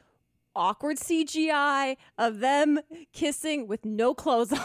awkward 0.59 0.97
CGI 0.99 1.97
of 2.19 2.41
them 2.41 2.81
kissing 3.13 3.69
with 3.69 3.85
no 3.85 4.13
clothes 4.13 4.53
on. 4.53 4.61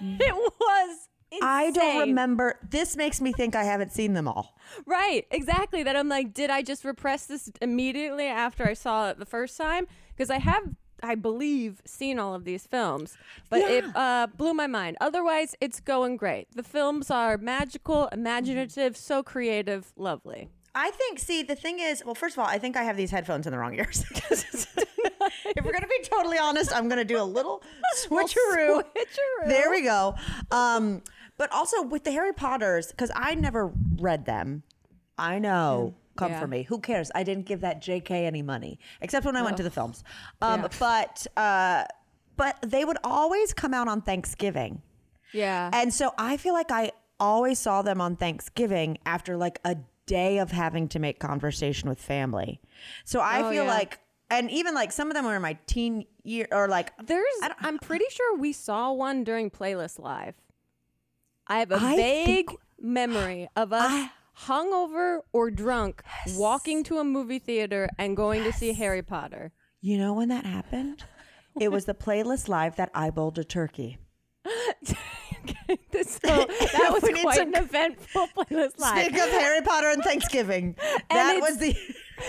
it 0.00 0.34
was 0.34 1.08
I 1.42 1.70
don't 1.72 1.98
remember. 2.00 2.58
This 2.68 2.96
makes 2.96 3.20
me 3.20 3.32
think 3.32 3.54
I 3.54 3.62
haven't 3.62 3.92
seen 3.92 4.14
them 4.14 4.26
all. 4.26 4.56
Right, 4.86 5.26
exactly. 5.30 5.82
That 5.82 5.94
I'm 5.94 6.08
like, 6.08 6.32
did 6.32 6.48
I 6.48 6.62
just 6.62 6.84
repress 6.86 7.26
this 7.26 7.50
immediately 7.60 8.26
after 8.26 8.66
I 8.66 8.72
saw 8.72 9.10
it 9.10 9.18
the 9.18 9.26
first 9.26 9.58
time? 9.58 9.86
Because 10.16 10.30
I 10.30 10.38
have, 10.38 10.62
I 11.02 11.14
believe, 11.14 11.80
seen 11.84 12.18
all 12.18 12.34
of 12.34 12.44
these 12.44 12.66
films, 12.66 13.16
but 13.50 13.60
it 13.60 13.84
uh, 13.94 14.26
blew 14.36 14.54
my 14.54 14.66
mind. 14.66 14.96
Otherwise, 15.00 15.54
it's 15.60 15.80
going 15.80 16.16
great. 16.16 16.48
The 16.54 16.62
films 16.62 17.10
are 17.10 17.38
magical, 17.38 18.08
imaginative, 18.08 18.96
so 18.96 19.22
creative, 19.22 19.92
lovely. 19.96 20.48
I 20.74 20.90
think. 20.90 21.18
See, 21.18 21.42
the 21.42 21.56
thing 21.56 21.80
is, 21.80 22.04
well, 22.04 22.14
first 22.14 22.36
of 22.36 22.40
all, 22.40 22.46
I 22.46 22.58
think 22.58 22.76
I 22.76 22.82
have 22.82 22.96
these 22.96 23.10
headphones 23.10 23.46
in 23.46 23.52
the 23.52 23.58
wrong 23.58 23.74
ears. 23.74 24.04
if 24.30 25.64
we're 25.64 25.72
gonna 25.72 25.86
be 25.86 26.02
totally 26.04 26.38
honest, 26.38 26.72
I'm 26.74 26.88
gonna 26.88 27.04
do 27.04 27.20
a 27.20 27.24
little 27.24 27.62
switcheroo. 28.04 28.82
Switcheroo. 28.82 29.46
There 29.48 29.70
we 29.70 29.82
go. 29.82 30.14
Um, 30.50 31.02
But 31.36 31.52
also 31.52 31.82
with 31.82 32.02
the 32.04 32.10
Harry 32.10 32.32
Potters, 32.32 32.88
because 32.88 33.10
I 33.14 33.34
never 33.36 33.70
read 33.98 34.24
them. 34.26 34.64
I 35.16 35.38
know. 35.38 35.94
Come 36.18 36.32
Yeah. 36.32 36.40
for 36.40 36.46
me. 36.48 36.64
Who 36.64 36.80
cares? 36.80 37.10
I 37.14 37.22
didn't 37.22 37.46
give 37.46 37.60
that 37.62 37.80
JK 37.80 38.10
any 38.26 38.42
money, 38.42 38.78
except 39.00 39.24
when 39.24 39.36
I 39.36 39.42
went 39.42 39.56
to 39.58 39.62
the 39.62 39.70
films. 39.70 40.02
Um, 40.42 40.62
Yeah. 40.62 40.68
But 40.78 41.26
uh, 41.36 41.84
but 42.36 42.58
they 42.62 42.84
would 42.84 42.98
always 43.04 43.54
come 43.54 43.72
out 43.72 43.88
on 43.88 44.02
Thanksgiving. 44.02 44.82
Yeah. 45.32 45.70
And 45.72 45.92
so 45.94 46.12
I 46.18 46.36
feel 46.36 46.54
like 46.54 46.70
I 46.70 46.92
always 47.20 47.58
saw 47.58 47.82
them 47.82 48.00
on 48.00 48.16
Thanksgiving 48.16 48.98
after 49.06 49.36
like 49.36 49.58
a 49.64 49.76
day 50.06 50.38
of 50.38 50.50
having 50.52 50.88
to 50.88 50.98
make 50.98 51.18
conversation 51.20 51.88
with 51.88 52.00
family. 52.00 52.60
So 53.04 53.20
I 53.20 53.42
Oh, 53.42 53.50
feel 53.50 53.64
yeah. 53.64 53.70
like, 53.70 53.98
and 54.30 54.50
even 54.50 54.74
like 54.74 54.90
some 54.92 55.08
of 55.10 55.14
them 55.14 55.24
were 55.24 55.36
in 55.36 55.42
my 55.42 55.58
teen 55.66 56.06
year 56.22 56.46
or 56.52 56.66
like, 56.68 56.92
There's, 57.04 57.24
I'm 57.60 57.78
pretty 57.78 58.06
sure 58.10 58.36
we 58.38 58.52
saw 58.52 58.92
one 58.92 59.22
during 59.24 59.50
Playlist 59.50 59.98
Live. 59.98 60.34
I 61.46 61.58
have 61.60 61.70
a 61.72 61.76
I 61.76 61.96
vague 61.96 62.26
think- 62.48 62.60
memory 62.80 63.48
of 63.56 63.72
us 63.72 63.90
I- 63.90 64.10
hungover 64.46 65.20
or 65.32 65.50
drunk 65.50 66.02
walking 66.36 66.84
to 66.84 66.98
a 66.98 67.04
movie 67.04 67.38
theater 67.38 67.88
and 67.98 68.16
going 68.16 68.44
to 68.44 68.52
see 68.52 68.72
Harry 68.72 69.02
Potter. 69.02 69.52
you 69.80 69.98
know 69.98 70.12
when 70.14 70.28
that 70.28 70.44
happened? 70.44 71.04
it 71.60 71.72
was 71.72 71.84
the 71.86 71.94
playlist 71.94 72.48
live 72.48 72.76
that 72.76 72.92
eyeballed 72.94 73.36
a 73.38 73.44
turkey. 73.44 73.98
so 74.84 74.94
that 75.92 76.90
was 76.90 77.20
quite 77.22 77.40
an 77.40 77.54
eventful 77.54 78.28
Playlist 78.36 78.78
Live. 78.78 79.06
Speak 79.06 79.20
of 79.20 79.28
Harry 79.30 79.60
Potter 79.62 79.88
and 79.90 80.02
Thanksgiving. 80.02 80.76
that 81.10 81.36
it's- 81.36 81.40
was 81.40 81.58
the. 81.58 81.76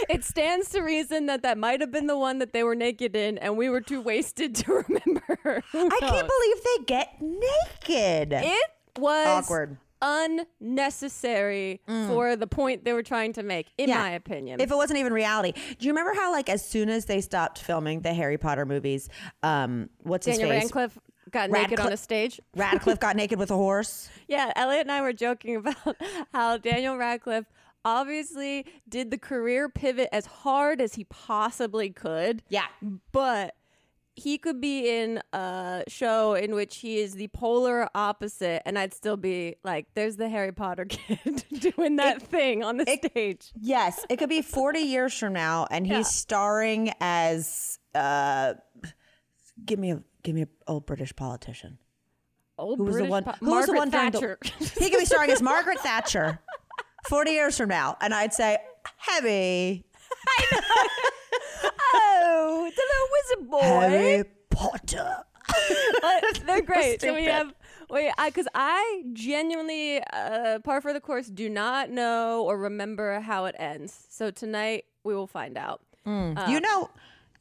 It 0.08 0.24
stands 0.24 0.70
to 0.70 0.82
reason 0.82 1.26
that 1.28 1.42
that 1.42 1.58
might 1.58 1.82
have 1.82 1.92
been 1.92 2.06
the 2.06 2.18
one 2.18 2.38
that 2.40 2.54
they 2.54 2.64
were 2.64 2.76
naked 2.76 3.16
in, 3.16 3.40
and 3.40 3.58
we 3.58 3.70
were 3.70 3.82
too 3.82 4.02
wasted 4.02 4.54
to 4.56 4.74
remember. 4.88 5.64
I 5.74 5.98
can't 6.00 6.30
believe 6.30 6.64
they 6.64 6.84
get 6.86 7.10
naked. 7.20 8.34
It 8.34 8.70
was 9.00 9.28
Awkward. 9.28 9.78
Unnecessary 10.02 11.82
for 11.88 12.36
the 12.36 12.48
point 12.48 12.86
they 12.86 12.94
were 12.94 13.04
trying 13.04 13.34
to 13.34 13.44
make, 13.44 13.68
in 13.78 13.86
Mm. 13.88 13.90
Yeah. 13.90 13.98
my 14.00 14.10
opinion. 14.12 14.62
If 14.62 14.72
it 14.72 14.76
wasn't 14.76 15.00
even 15.00 15.14
reality. 15.14 15.54
Do 15.78 15.86
you 15.88 15.92
remember 15.92 16.14
how, 16.14 16.32
like, 16.32 16.50
as 16.50 16.66
soon 16.66 16.90
as 16.90 17.06
they 17.06 17.22
stopped 17.22 17.60
filming 17.60 18.02
the 18.02 18.14
Harry 18.14 18.38
Potter 18.38 18.66
movies, 18.66 19.10
um, 19.44 19.90
what's 20.04 20.26
Daniel 20.26 20.50
his 20.52 20.64
face? 20.64 20.64
Radcliffe 20.76 21.00
got 21.32 21.50
naked 21.52 21.80
on 21.80 21.92
a 21.94 21.98
stage. 21.98 22.40
Radcliffe 22.56 23.00
got 23.00 23.16
naked 23.16 23.40
with 23.40 23.52
a 23.52 23.56
horse. 23.56 24.10
Yeah, 24.28 24.52
Elliot 24.56 24.82
and 24.82 24.92
I 24.92 25.02
were 25.02 25.14
joking 25.14 25.56
about 25.58 25.96
how 26.34 26.58
Daniel 26.58 26.98
Radcliffe 26.98 27.46
obviously 27.86 28.66
did 28.88 29.10
the 29.10 29.18
career 29.18 29.70
pivot 29.70 30.10
as 30.12 30.26
hard 30.26 30.82
as 30.82 30.96
he 30.96 31.06
possibly 31.06 31.90
could. 31.90 32.44
Yeah. 32.50 32.66
But 33.12 33.56
he 34.20 34.38
could 34.38 34.60
be 34.62 34.90
in 34.90 35.22
a 35.34 35.84
show 35.88 36.34
in 36.34 36.54
which 36.54 36.78
he 36.78 37.00
is 37.00 37.14
the 37.16 37.28
polar 37.30 37.88
opposite, 37.96 38.62
and 38.66 38.78
I'd 38.78 38.94
still 38.94 39.18
be 39.18 39.56
like, 39.64 39.88
there's 39.96 40.16
the 40.18 40.30
Harry 40.30 40.52
Potter 40.52 40.86
kid 40.90 41.44
doing 41.60 41.96
that 41.98 42.22
thing 42.22 42.64
on 42.64 42.78
the 42.78 42.86
stage. 42.86 43.52
Yes, 43.60 44.06
it 44.10 44.18
could 44.18 44.30
be 44.30 44.42
40 44.42 44.80
years 44.80 45.18
from 45.18 45.34
now, 45.34 45.68
and 45.72 45.86
he's 45.88 45.96
Yeah. 45.96 46.02
starring 46.04 46.92
as. 47.02 47.80
Uh, 47.96 48.54
give 49.66 49.80
me 49.80 49.92
a 49.92 50.04
give 50.24 50.36
me 50.36 50.44
a 50.44 50.48
old 50.68 50.86
British 50.86 51.16
politician. 51.16 51.80
Old 52.58 52.78
Who 52.78 52.84
was 52.86 52.94
British 52.94 53.08
the 53.08 53.12
one? 53.12 53.24
po- 53.24 53.32
Who 53.40 53.52
was 53.52 53.66
the 53.66 53.74
Margaret 53.74 53.78
one 53.78 53.90
during 53.90 54.12
the- 54.12 54.20
Thatcher. 54.20 54.40
He 54.84 54.90
could 54.90 55.00
be 55.00 55.06
starring 55.06 55.32
as 55.32 55.42
Margaret 55.42 55.80
Thatcher. 55.80 56.40
40 57.08 57.32
years 57.32 57.58
from 57.58 57.70
now, 57.70 57.96
and 58.02 58.14
I'd 58.14 58.34
say, 58.34 58.58
"Heavy, 58.98 59.86
oh, 60.52 61.00
the 62.76 62.84
little 62.90 63.10
wizard 63.14 63.50
boy. 63.50 63.60
Harry 63.90 64.24
Potter." 64.50 65.24
Uh, 66.04 66.20
they're 66.46 66.62
great. 66.62 67.02
So 67.02 67.14
we 67.16 67.26
have 67.26 67.54
wait, 67.90 68.12
I 68.18 68.30
because 68.30 68.48
I 68.54 69.04
genuinely, 69.14 70.00
uh, 70.14 70.60
par 70.60 70.80
for 70.80 70.94
the 70.94 71.00
course, 71.02 71.28
do 71.28 71.50
not 71.50 71.90
know 71.90 72.44
or 72.44 72.58
remember 72.58 73.20
how 73.20 73.46
it 73.46 73.56
ends. 73.58 74.06
So 74.10 74.30
tonight 74.32 74.86
we 75.04 75.16
will 75.16 75.28
find 75.28 75.58
out. 75.58 75.82
you 76.06 76.60
know, 76.62 76.90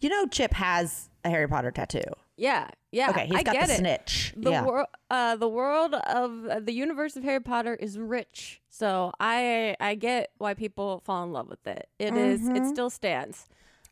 you 0.00 0.09
know, 0.09 0.26
Chip 0.26 0.52
has 0.54 1.09
a 1.25 1.28
Harry 1.30 1.47
Potter 1.49 1.71
tattoo. 1.71 2.00
Yeah, 2.37 2.68
yeah. 2.92 3.11
Okay, 3.11 3.26
he's 3.26 3.37
I 3.37 3.42
got 3.42 3.52
get 3.54 3.66
the 3.68 3.75
it. 3.75 3.78
snitch. 3.78 4.33
The 4.37 4.50
yeah. 4.50 4.64
world, 4.64 4.87
uh, 5.11 5.37
the 5.37 5.49
world 5.49 5.95
of 5.95 6.47
uh, 6.47 6.61
the 6.61 6.73
universe 6.73 7.14
of 7.16 7.25
Harry 7.25 7.40
Potter 7.40 7.75
is 7.75 7.99
rich, 7.99 8.61
so 8.68 9.12
I 9.21 9.76
I 9.80 9.95
get 9.97 10.30
why 10.38 10.54
people 10.54 11.00
fall 11.04 11.25
in 11.25 11.33
love 11.33 11.49
with 11.49 11.66
it. 11.66 11.88
It 11.99 12.14
is, 12.16 12.40
Mm-hmm. 12.40 12.57
it 12.57 12.68
still 12.68 12.90
stands. 12.90 13.47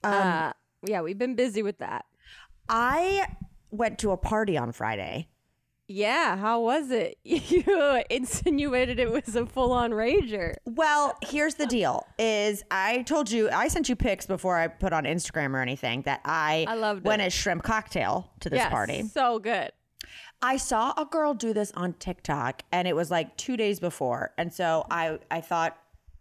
Um, 0.04 0.12
uh, 0.14 0.52
yeah, 0.84 1.00
we've 1.02 1.18
been 1.18 1.34
busy 1.34 1.62
with 1.62 1.78
that. 1.78 2.04
I 2.68 3.26
went 3.70 3.98
to 4.00 4.10
a 4.10 4.16
party 4.16 4.56
on 4.56 4.72
Friday. 4.72 5.28
Yeah, 5.88 6.36
how 6.36 6.60
was 6.62 6.90
it? 6.90 7.16
You 7.24 8.02
insinuated 8.10 8.98
it 8.98 9.10
was 9.12 9.36
a 9.36 9.46
full 9.46 9.72
on 9.72 9.92
rager. 9.92 10.54
Well, 10.64 11.16
here's 11.22 11.54
the 11.54 11.66
deal: 11.66 12.06
is 12.18 12.64
I 12.72 13.02
told 13.02 13.30
you 13.30 13.48
I 13.50 13.68
sent 13.68 13.88
you 13.88 13.94
pics 13.94 14.26
before 14.26 14.58
I 14.58 14.66
put 14.66 14.92
on 14.92 15.04
Instagram 15.04 15.54
or 15.54 15.60
anything 15.60 16.02
that 16.02 16.20
I 16.24 16.66
I 16.68 16.74
loved 16.74 17.04
went 17.04 17.22
it. 17.22 17.26
as 17.26 17.32
shrimp 17.34 17.62
cocktail 17.62 18.32
to 18.40 18.50
this 18.50 18.58
Yes, 18.58 18.70
party. 18.70 19.02
so 19.04 19.38
good. 19.38 19.70
I 20.42 20.56
saw 20.56 20.92
a 20.96 21.04
girl 21.06 21.34
do 21.34 21.52
this 21.52 21.70
on 21.76 21.92
TikTok, 21.94 22.62
and 22.72 22.86
it 22.88 22.96
was 22.96 23.10
like 23.10 23.36
two 23.36 23.56
days 23.56 23.78
before, 23.78 24.32
and 24.36 24.52
so 24.52 24.86
I 24.90 25.18
I 25.30 25.40
thought. 25.40 25.78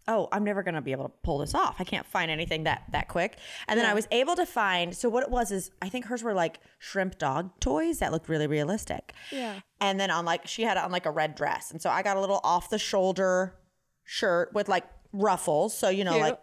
Oh, 0.07 0.27
I'm 0.31 0.43
never 0.43 0.61
gonna 0.61 0.81
be 0.81 0.91
able 0.91 1.05
to 1.05 1.13
pull 1.23 1.39
this 1.39 1.55
off. 1.55 1.77
I 1.79 1.83
can't 1.83 2.05
find 2.05 2.29
anything 2.29 2.63
that 2.63 2.83
that 2.91 3.07
quick. 3.07 3.37
And 3.67 3.79
then 3.79 3.85
I 3.85 3.93
was 3.93 4.07
able 4.11 4.35
to 4.35 4.45
find. 4.45 4.95
So 4.95 5.09
what 5.09 5.23
it 5.23 5.29
was 5.31 5.51
is, 5.51 5.71
I 5.81 5.89
think 5.89 6.05
hers 6.05 6.23
were 6.23 6.33
like 6.33 6.59
shrimp 6.77 7.17
dog 7.17 7.51
toys 7.59 7.99
that 7.99 8.11
looked 8.11 8.29
really 8.29 8.47
realistic. 8.47 9.13
Yeah. 9.31 9.59
And 9.81 9.99
then 9.99 10.11
on 10.11 10.25
like 10.25 10.47
she 10.47 10.63
had 10.63 10.77
on 10.77 10.91
like 10.91 11.05
a 11.05 11.11
red 11.11 11.35
dress, 11.35 11.71
and 11.71 11.81
so 11.81 11.89
I 11.89 12.03
got 12.03 12.17
a 12.17 12.21
little 12.21 12.39
off 12.43 12.69
the 12.69 12.79
shoulder 12.79 13.55
shirt 14.03 14.53
with 14.53 14.69
like 14.69 14.85
ruffles. 15.11 15.75
So 15.75 15.89
you 15.89 16.03
know, 16.03 16.11
Cute. 16.11 16.21
like 16.21 16.39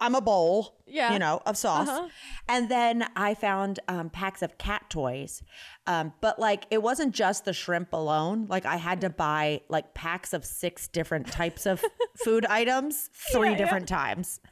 I'm 0.00 0.14
a 0.14 0.20
bowl, 0.22 0.78
Yeah. 0.86 1.12
you 1.12 1.18
know, 1.18 1.42
of 1.44 1.56
sauce. 1.56 1.88
Uh-huh. 1.88 2.08
And 2.48 2.70
then 2.70 3.06
I 3.14 3.34
found 3.34 3.78
um, 3.88 4.08
packs 4.08 4.40
of 4.40 4.56
cat 4.58 4.88
toys, 4.88 5.42
um, 5.86 6.12
but 6.20 6.38
like 6.38 6.64
it 6.70 6.82
wasn't 6.82 7.14
just 7.14 7.44
the 7.44 7.52
shrimp 7.52 7.92
alone. 7.92 8.46
Like 8.48 8.64
I 8.64 8.76
had 8.76 9.00
to 9.02 9.10
buy 9.10 9.60
like 9.68 9.92
packs 9.94 10.32
of 10.32 10.44
six 10.44 10.88
different 10.88 11.26
types 11.30 11.66
of 11.66 11.84
food 12.24 12.46
items 12.46 13.10
three 13.32 13.48
Yeah, 13.48 13.50
yeah. 13.52 13.56
different 13.58 13.88
times. 13.88 14.40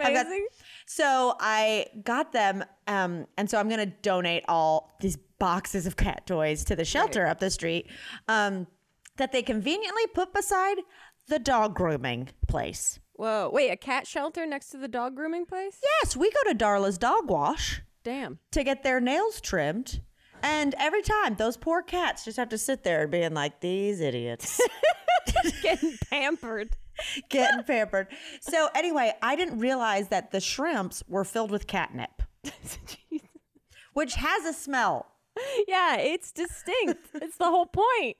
I've 0.00 0.12
got- 0.14 0.26
Amazing. 0.26 0.46
So 0.86 1.34
I 1.40 1.86
got 2.04 2.32
them, 2.32 2.64
um, 2.86 3.26
and 3.36 3.50
so 3.50 3.58
I'm 3.58 3.68
going 3.68 3.80
to 3.80 3.94
donate 4.02 4.44
all 4.46 4.96
these 5.00 5.16
boxes 5.38 5.86
of 5.86 5.96
cat 5.96 6.26
toys 6.26 6.64
to 6.66 6.76
the 6.76 6.84
shelter 6.84 7.26
up 7.26 7.40
the 7.40 7.50
street 7.50 7.90
um, 8.28 8.66
that 9.16 9.32
they 9.32 9.42
conveniently 9.42 10.06
put 10.14 10.32
beside 10.32 10.76
the 11.28 11.38
dog 11.40 11.74
grooming 11.74 12.28
place. 12.46 13.00
Whoa, 13.16 13.50
wait, 13.52 13.70
a 13.70 13.76
cat 13.76 14.06
shelter 14.06 14.46
next 14.46 14.68
to 14.70 14.76
the 14.76 14.88
dog 14.88 15.16
grooming 15.16 15.46
place? 15.46 15.78
Yes, 16.02 16.16
we 16.16 16.30
go 16.30 16.50
to 16.50 16.56
Darla's 16.56 16.98
Dog 16.98 17.28
Wash 17.30 17.82
Damn. 18.04 18.38
to 18.52 18.62
get 18.62 18.82
their 18.82 19.00
nails 19.00 19.40
trimmed. 19.40 20.00
And 20.42 20.74
every 20.78 21.02
time, 21.02 21.36
those 21.36 21.56
poor 21.56 21.82
cats 21.82 22.24
just 22.24 22.36
have 22.36 22.50
to 22.50 22.58
sit 22.58 22.84
there 22.84 23.08
being 23.08 23.32
like, 23.32 23.60
these 23.60 24.00
idiots. 24.00 24.60
Getting 25.62 25.96
pampered. 26.10 26.76
getting 27.28 27.62
pampered. 27.64 28.08
So 28.40 28.68
anyway, 28.74 29.12
I 29.22 29.36
didn't 29.36 29.58
realize 29.58 30.08
that 30.08 30.30
the 30.30 30.40
shrimps 30.40 31.02
were 31.08 31.24
filled 31.24 31.50
with 31.50 31.66
catnip, 31.66 32.22
which 33.92 34.14
has 34.14 34.44
a 34.44 34.52
smell. 34.52 35.06
yeah, 35.68 35.96
it's 35.96 36.32
distinct. 36.32 37.08
it's 37.14 37.36
the 37.36 37.44
whole 37.44 37.66
point. 37.66 38.16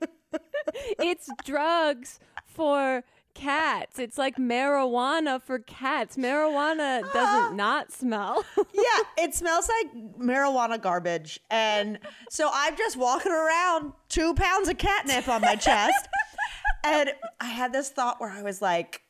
it's 0.99 1.29
drugs 1.45 2.19
for 2.47 3.03
cats. 3.37 3.99
It's 3.99 4.19
like 4.19 4.37
marijuana 4.37 5.41
for 5.41 5.59
cats. 5.59 6.17
Marijuana 6.17 7.03
doesn't 7.13 7.57
not 7.57 7.93
smell. 7.93 8.45
Yeah, 8.73 9.25
it 9.25 9.35
smells 9.35 9.69
like 9.69 10.19
marijuana 10.19 10.81
garbage. 10.81 11.41
And 11.51 11.99
so 12.29 12.51
I'm 12.53 12.77
just 12.77 12.97
walking 12.97 13.33
around, 13.33 13.93
two 14.09 14.35
pounds 14.35 14.69
of 14.69 14.77
catnip 14.77 15.29
on 15.29 15.41
my 15.41 15.55
chest. 15.57 16.09
and 16.85 17.13
I 17.41 17.47
had 17.47 17.73
this 17.73 17.89
thought 17.89 18.21
where 18.21 18.31
I 18.31 18.43
was 18.43 18.61
like, 18.61 19.03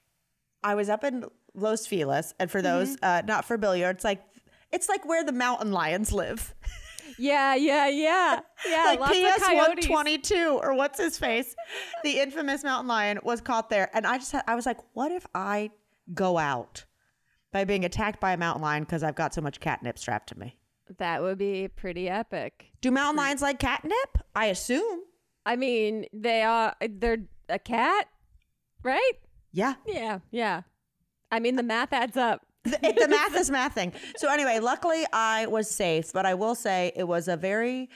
I 0.62 0.74
was 0.76 0.88
up 0.88 1.02
in 1.04 1.24
Los 1.54 1.86
Feliz, 1.86 2.34
and 2.38 2.50
for 2.50 2.62
those 2.62 2.96
uh, 3.02 3.22
not 3.26 3.44
familiar, 3.44 3.90
it's 3.90 4.04
like 4.04 4.22
it's 4.72 4.88
like 4.88 5.04
where 5.06 5.24
the 5.24 5.32
mountain 5.32 5.72
lions 5.72 6.12
live. 6.12 6.54
yeah, 7.18 7.54
yeah, 7.54 7.88
yeah. 7.88 8.40
Yeah, 8.68 8.96
like 8.98 9.12
PS 9.12 9.42
122 9.42 10.60
or 10.62 10.74
what's 10.74 10.98
his 10.98 11.18
face? 11.18 11.54
the 12.04 12.20
infamous 12.20 12.64
mountain 12.64 12.88
lion 12.88 13.18
was 13.22 13.40
caught 13.40 13.70
there. 13.70 13.90
And 13.94 14.06
I 14.06 14.18
just 14.18 14.32
had, 14.32 14.42
I 14.46 14.54
was 14.54 14.66
like, 14.66 14.78
what 14.94 15.12
if 15.12 15.26
I 15.34 15.70
go 16.14 16.38
out 16.38 16.84
by 17.52 17.64
being 17.64 17.84
attacked 17.84 18.20
by 18.20 18.32
a 18.32 18.36
mountain 18.36 18.62
lion 18.62 18.84
because 18.84 19.02
I've 19.02 19.14
got 19.16 19.34
so 19.34 19.40
much 19.40 19.60
catnip 19.60 19.98
strapped 19.98 20.28
to 20.30 20.38
me? 20.38 20.56
That 20.98 21.22
would 21.22 21.38
be 21.38 21.68
pretty 21.68 22.08
epic. 22.08 22.66
Do 22.80 22.90
mountain 22.90 23.16
lions 23.16 23.42
like 23.42 23.58
catnip? 23.58 24.18
I 24.34 24.46
assume. 24.46 25.00
I 25.44 25.56
mean, 25.56 26.06
they 26.12 26.42
are 26.42 26.74
they're 26.88 27.18
a 27.48 27.58
cat, 27.58 28.08
right? 28.82 29.12
Yeah. 29.52 29.74
Yeah, 29.86 30.20
yeah. 30.30 30.62
I 31.30 31.40
mean, 31.40 31.56
the 31.56 31.62
math 31.62 31.92
adds 31.92 32.16
up. 32.16 32.45
The, 32.82 32.92
the 33.00 33.08
math 33.08 33.36
is 33.36 33.50
mathing. 33.50 33.92
So 34.16 34.30
anyway, 34.30 34.58
luckily 34.60 35.04
I 35.12 35.46
was 35.46 35.70
safe, 35.70 36.12
but 36.12 36.26
I 36.26 36.34
will 36.34 36.54
say 36.54 36.92
it 36.96 37.04
was 37.08 37.28
a 37.28 37.36
very 37.36 37.88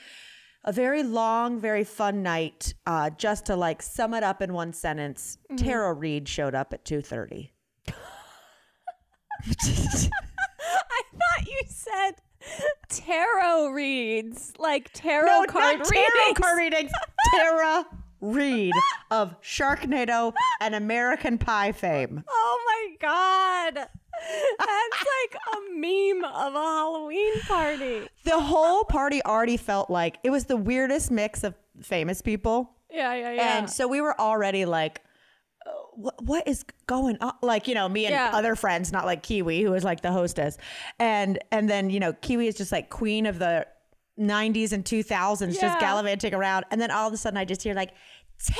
a 0.63 0.71
very 0.71 1.01
long, 1.03 1.59
very 1.59 1.83
fun 1.83 2.21
night. 2.23 2.73
Uh, 2.85 3.09
just 3.09 3.47
to 3.47 3.55
like 3.55 3.81
sum 3.81 4.13
it 4.13 4.23
up 4.23 4.41
in 4.41 4.53
one 4.53 4.73
sentence, 4.73 5.37
Mm-hmm. 5.51 5.65
Tara 5.65 5.93
Reid 5.93 6.27
showed 6.29 6.55
up 6.55 6.71
at 6.73 6.85
two 6.85 7.01
thirty. 7.01 7.51
I 9.43 11.01
thought 11.11 11.47
you 11.47 11.61
said 11.67 12.11
tarot 12.89 13.69
reads, 13.69 14.53
like 14.59 14.91
tarot 14.93 15.25
No, 15.25 15.45
card 15.47 15.79
not 15.79 15.87
tarot 15.87 16.05
readings. 16.19 16.37
card 16.37 16.57
readings. 16.57 16.91
Tara 17.35 17.85
Reid 18.21 18.73
of 19.09 19.35
Sharknado 19.41 20.33
and 20.59 20.75
American 20.75 21.37
Pie 21.39 21.71
fame. 21.71 22.23
Oh 22.29 22.59
my 22.67 22.95
god. 23.75 23.87
That's 24.59 25.05
like 25.21 25.41
a 25.53 25.73
meme 25.73 26.23
of 26.23 26.55
a 26.55 26.59
Halloween 26.59 27.41
party. 27.47 28.07
The 28.23 28.39
whole 28.39 28.83
party 28.83 29.23
already 29.23 29.57
felt 29.57 29.89
like 29.89 30.17
it 30.23 30.29
was 30.29 30.45
the 30.45 30.57
weirdest 30.57 31.11
mix 31.11 31.43
of 31.43 31.55
famous 31.81 32.21
people. 32.21 32.71
Yeah, 32.89 33.13
yeah, 33.13 33.31
yeah. 33.31 33.57
And 33.57 33.69
so 33.69 33.87
we 33.87 34.01
were 34.01 34.19
already 34.19 34.65
like, 34.65 35.01
uh, 35.65 35.69
what, 35.93 36.21
what 36.23 36.47
is 36.47 36.65
going 36.87 37.17
on? 37.21 37.33
Like, 37.41 37.67
you 37.67 37.73
know, 37.75 37.87
me 37.87 38.05
and 38.05 38.13
Yeah. 38.13 38.31
other 38.33 38.55
friends, 38.55 38.91
not 38.91 39.05
like 39.05 39.23
Kiwi, 39.23 39.61
who 39.61 39.71
was 39.71 39.83
like 39.83 40.01
the 40.01 40.11
hostess. 40.11 40.57
And 40.99 41.39
and 41.51 41.69
then, 41.69 41.89
you 41.89 41.99
know, 41.99 42.13
Kiwi 42.13 42.47
is 42.47 42.55
just 42.55 42.71
like 42.71 42.89
queen 42.89 43.25
of 43.25 43.39
the 43.39 43.65
90s 44.19 44.71
and 44.73 44.83
2000s, 44.83 45.55
Yeah. 45.55 45.61
just 45.61 45.79
gallivanting 45.79 46.33
around. 46.33 46.65
And 46.69 46.79
then 46.81 46.91
all 46.91 47.07
of 47.07 47.13
a 47.13 47.17
sudden 47.17 47.37
I 47.37 47.45
just 47.45 47.63
hear 47.63 47.73
like, 47.73 47.91
Tara! 48.43 48.57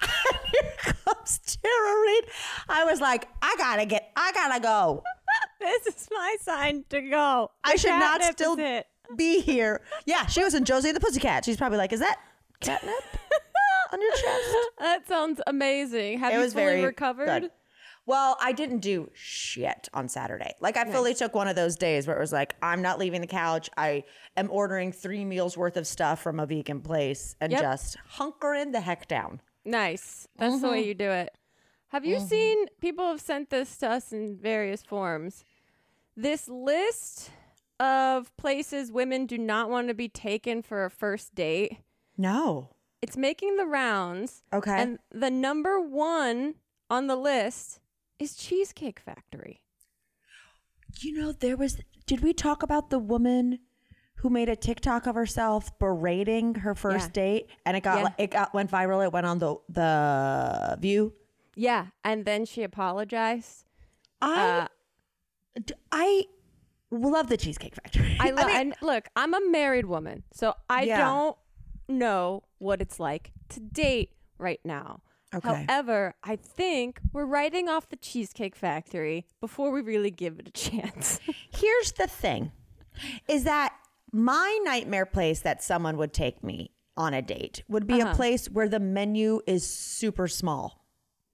Here 0.52 0.94
comes 1.04 1.38
Tara 1.40 2.00
Reid. 2.02 2.24
I 2.68 2.84
was 2.84 3.00
like, 3.00 3.28
I 3.42 3.54
gotta 3.58 3.86
get, 3.86 4.10
I 4.16 4.32
gotta 4.32 4.60
go. 4.60 5.02
this 5.60 5.86
is 5.86 6.08
my 6.12 6.36
sign 6.40 6.84
to 6.90 7.00
go. 7.02 7.50
I 7.64 7.76
should 7.76 7.90
not 7.90 8.22
still 8.24 8.56
it. 8.58 8.86
be 9.16 9.40
here. 9.40 9.80
Yeah, 10.04 10.26
she 10.26 10.42
was 10.44 10.54
in 10.54 10.64
Josie 10.64 10.92
the 10.92 11.00
Pussycat. 11.00 11.44
She's 11.44 11.56
probably 11.56 11.78
like, 11.78 11.92
is 11.92 12.00
that 12.00 12.18
catnip 12.60 12.94
on 13.92 14.00
your 14.00 14.12
chest? 14.12 14.56
That 14.78 15.08
sounds 15.08 15.40
amazing. 15.46 16.18
Have 16.18 16.32
it 16.32 16.36
you 16.36 16.50
fully 16.50 16.54
very 16.64 16.84
recovered? 16.84 17.26
good. 17.42 17.50
Well, 18.08 18.36
I 18.40 18.52
didn't 18.52 18.78
do 18.80 19.10
shit 19.14 19.88
on 19.92 20.08
Saturday. 20.08 20.54
Like 20.60 20.76
I 20.76 20.84
fully 20.84 21.12
took 21.12 21.34
one 21.34 21.48
of 21.48 21.56
those 21.56 21.74
days 21.74 22.06
where 22.06 22.16
it 22.16 22.20
was 22.20 22.32
like, 22.32 22.54
I'm 22.62 22.80
not 22.80 23.00
leaving 23.00 23.20
the 23.20 23.26
couch. 23.26 23.68
I 23.76 24.04
am 24.36 24.48
ordering 24.52 24.92
three 24.92 25.24
meals 25.24 25.56
worth 25.56 25.76
of 25.76 25.88
stuff 25.88 26.22
from 26.22 26.38
a 26.38 26.46
vegan 26.46 26.82
place 26.82 27.34
and 27.40 27.50
Yep. 27.50 27.60
just 27.62 27.96
hunkering 28.16 28.70
the 28.70 28.80
heck 28.80 29.08
down. 29.08 29.40
Nice. 29.66 30.28
That's 30.38 30.60
the 30.60 30.68
way 30.68 30.80
Mm-hmm. 30.80 30.88
you 30.88 30.94
do 30.94 31.10
it. 31.10 31.34
Have 31.88 32.04
you 32.06 32.20
seen 32.20 32.66
people 32.80 33.06
have 33.08 33.20
sent 33.20 33.50
this 33.50 33.76
to 33.78 33.88
us 33.88 34.12
in 34.12 34.36
various 34.38 34.82
forms? 34.82 35.44
This 36.16 36.48
list 36.48 37.30
of 37.78 38.34
places 38.36 38.90
women 38.90 39.26
do 39.26 39.36
not 39.38 39.68
want 39.70 39.88
to 39.88 39.94
be 39.94 40.08
taken 40.08 40.62
for 40.62 40.84
a 40.84 40.90
first 40.90 41.34
date. 41.34 41.78
No. 42.16 42.70
It's 43.02 43.16
making 43.16 43.56
the 43.56 43.66
rounds. 43.66 44.42
Okay. 44.52 44.72
And 44.82 44.98
the 45.10 45.30
number 45.30 45.78
one 45.80 46.54
on 46.88 47.06
the 47.08 47.16
list 47.16 47.80
is 48.18 48.34
Cheesecake 48.36 48.98
Factory. 49.00 49.60
You 51.00 51.12
know, 51.20 51.32
there 51.32 51.56
was. 51.56 51.78
Did 52.06 52.22
we 52.22 52.32
talk 52.32 52.62
about 52.62 52.88
the 52.90 52.98
woman 52.98 53.58
who 54.16 54.30
made 54.30 54.48
a 54.48 54.56
TikTok 54.56 55.06
of 55.06 55.14
herself 55.14 55.78
berating 55.78 56.56
her 56.56 56.74
first 56.74 57.08
Yeah. 57.08 57.22
date, 57.22 57.50
and 57.64 57.76
it 57.76 57.82
got 57.82 57.98
Yeah. 58.00 58.08
it 58.18 58.30
got 58.30 58.54
went 58.54 58.70
viral. 58.70 59.04
It 59.04 59.12
went 59.12 59.26
on 59.26 59.38
the 59.38 59.56
the 59.68 60.76
View. 60.80 61.12
Yeah. 61.54 61.86
And 62.04 62.24
then 62.24 62.44
she 62.44 62.62
apologized. 62.62 63.64
I 64.20 64.48
Uh, 64.60 64.68
d- 65.64 65.74
I 65.92 66.24
love 66.90 67.28
the 67.28 67.36
Cheesecake 67.36 67.74
Factory. 67.74 68.16
I, 68.20 68.30
lo- 68.30 68.46
mean, 68.46 68.56
and 68.56 68.74
look, 68.82 69.08
I'm 69.16 69.34
a 69.34 69.40
married 69.50 69.86
woman, 69.86 70.22
so 70.32 70.54
I 70.68 70.82
Yeah. 70.84 70.98
don't 70.98 71.36
know 71.88 72.42
what 72.58 72.80
it's 72.80 72.98
like 73.00 73.32
to 73.50 73.60
date 73.60 74.10
right 74.38 74.60
now. 74.64 75.02
Okay. 75.34 75.64
However, 75.68 76.14
I 76.22 76.36
think 76.36 77.00
we're 77.12 77.26
writing 77.26 77.68
off 77.68 77.88
the 77.88 77.96
Cheesecake 77.96 78.54
Factory 78.54 79.26
before 79.40 79.70
we 79.70 79.80
really 79.82 80.10
give 80.10 80.38
it 80.38 80.48
a 80.48 80.50
chance. 80.70 81.20
here's 81.50 81.92
the 81.92 82.06
thing: 82.06 82.52
is 83.28 83.44
that 83.44 83.74
my 84.12 84.58
nightmare 84.64 85.06
place 85.06 85.40
that 85.40 85.62
someone 85.62 85.96
would 85.96 86.12
take 86.12 86.42
me 86.44 86.70
on 86.96 87.12
a 87.14 87.22
date 87.22 87.62
would 87.68 87.86
be 87.86 88.00
Uh-huh. 88.00 88.12
a 88.12 88.14
place 88.14 88.46
where 88.48 88.68
the 88.68 88.80
menu 88.80 89.40
is 89.46 89.68
super 89.68 90.26
small. 90.28 90.84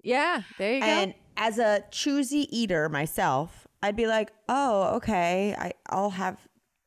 yeah, 0.02 0.42
there 0.58 0.74
you 0.74 0.80
go. 0.80 0.86
And 0.86 1.14
as 1.36 1.58
a 1.58 1.84
choosy 1.90 2.48
eater 2.56 2.88
myself, 2.88 3.66
I'd 3.82 3.96
be 3.96 4.06
like, 4.06 4.32
"Oh, 4.48 4.96
okay, 4.96 5.54
I, 5.58 5.72
I'll 5.88 6.10
have." 6.10 6.38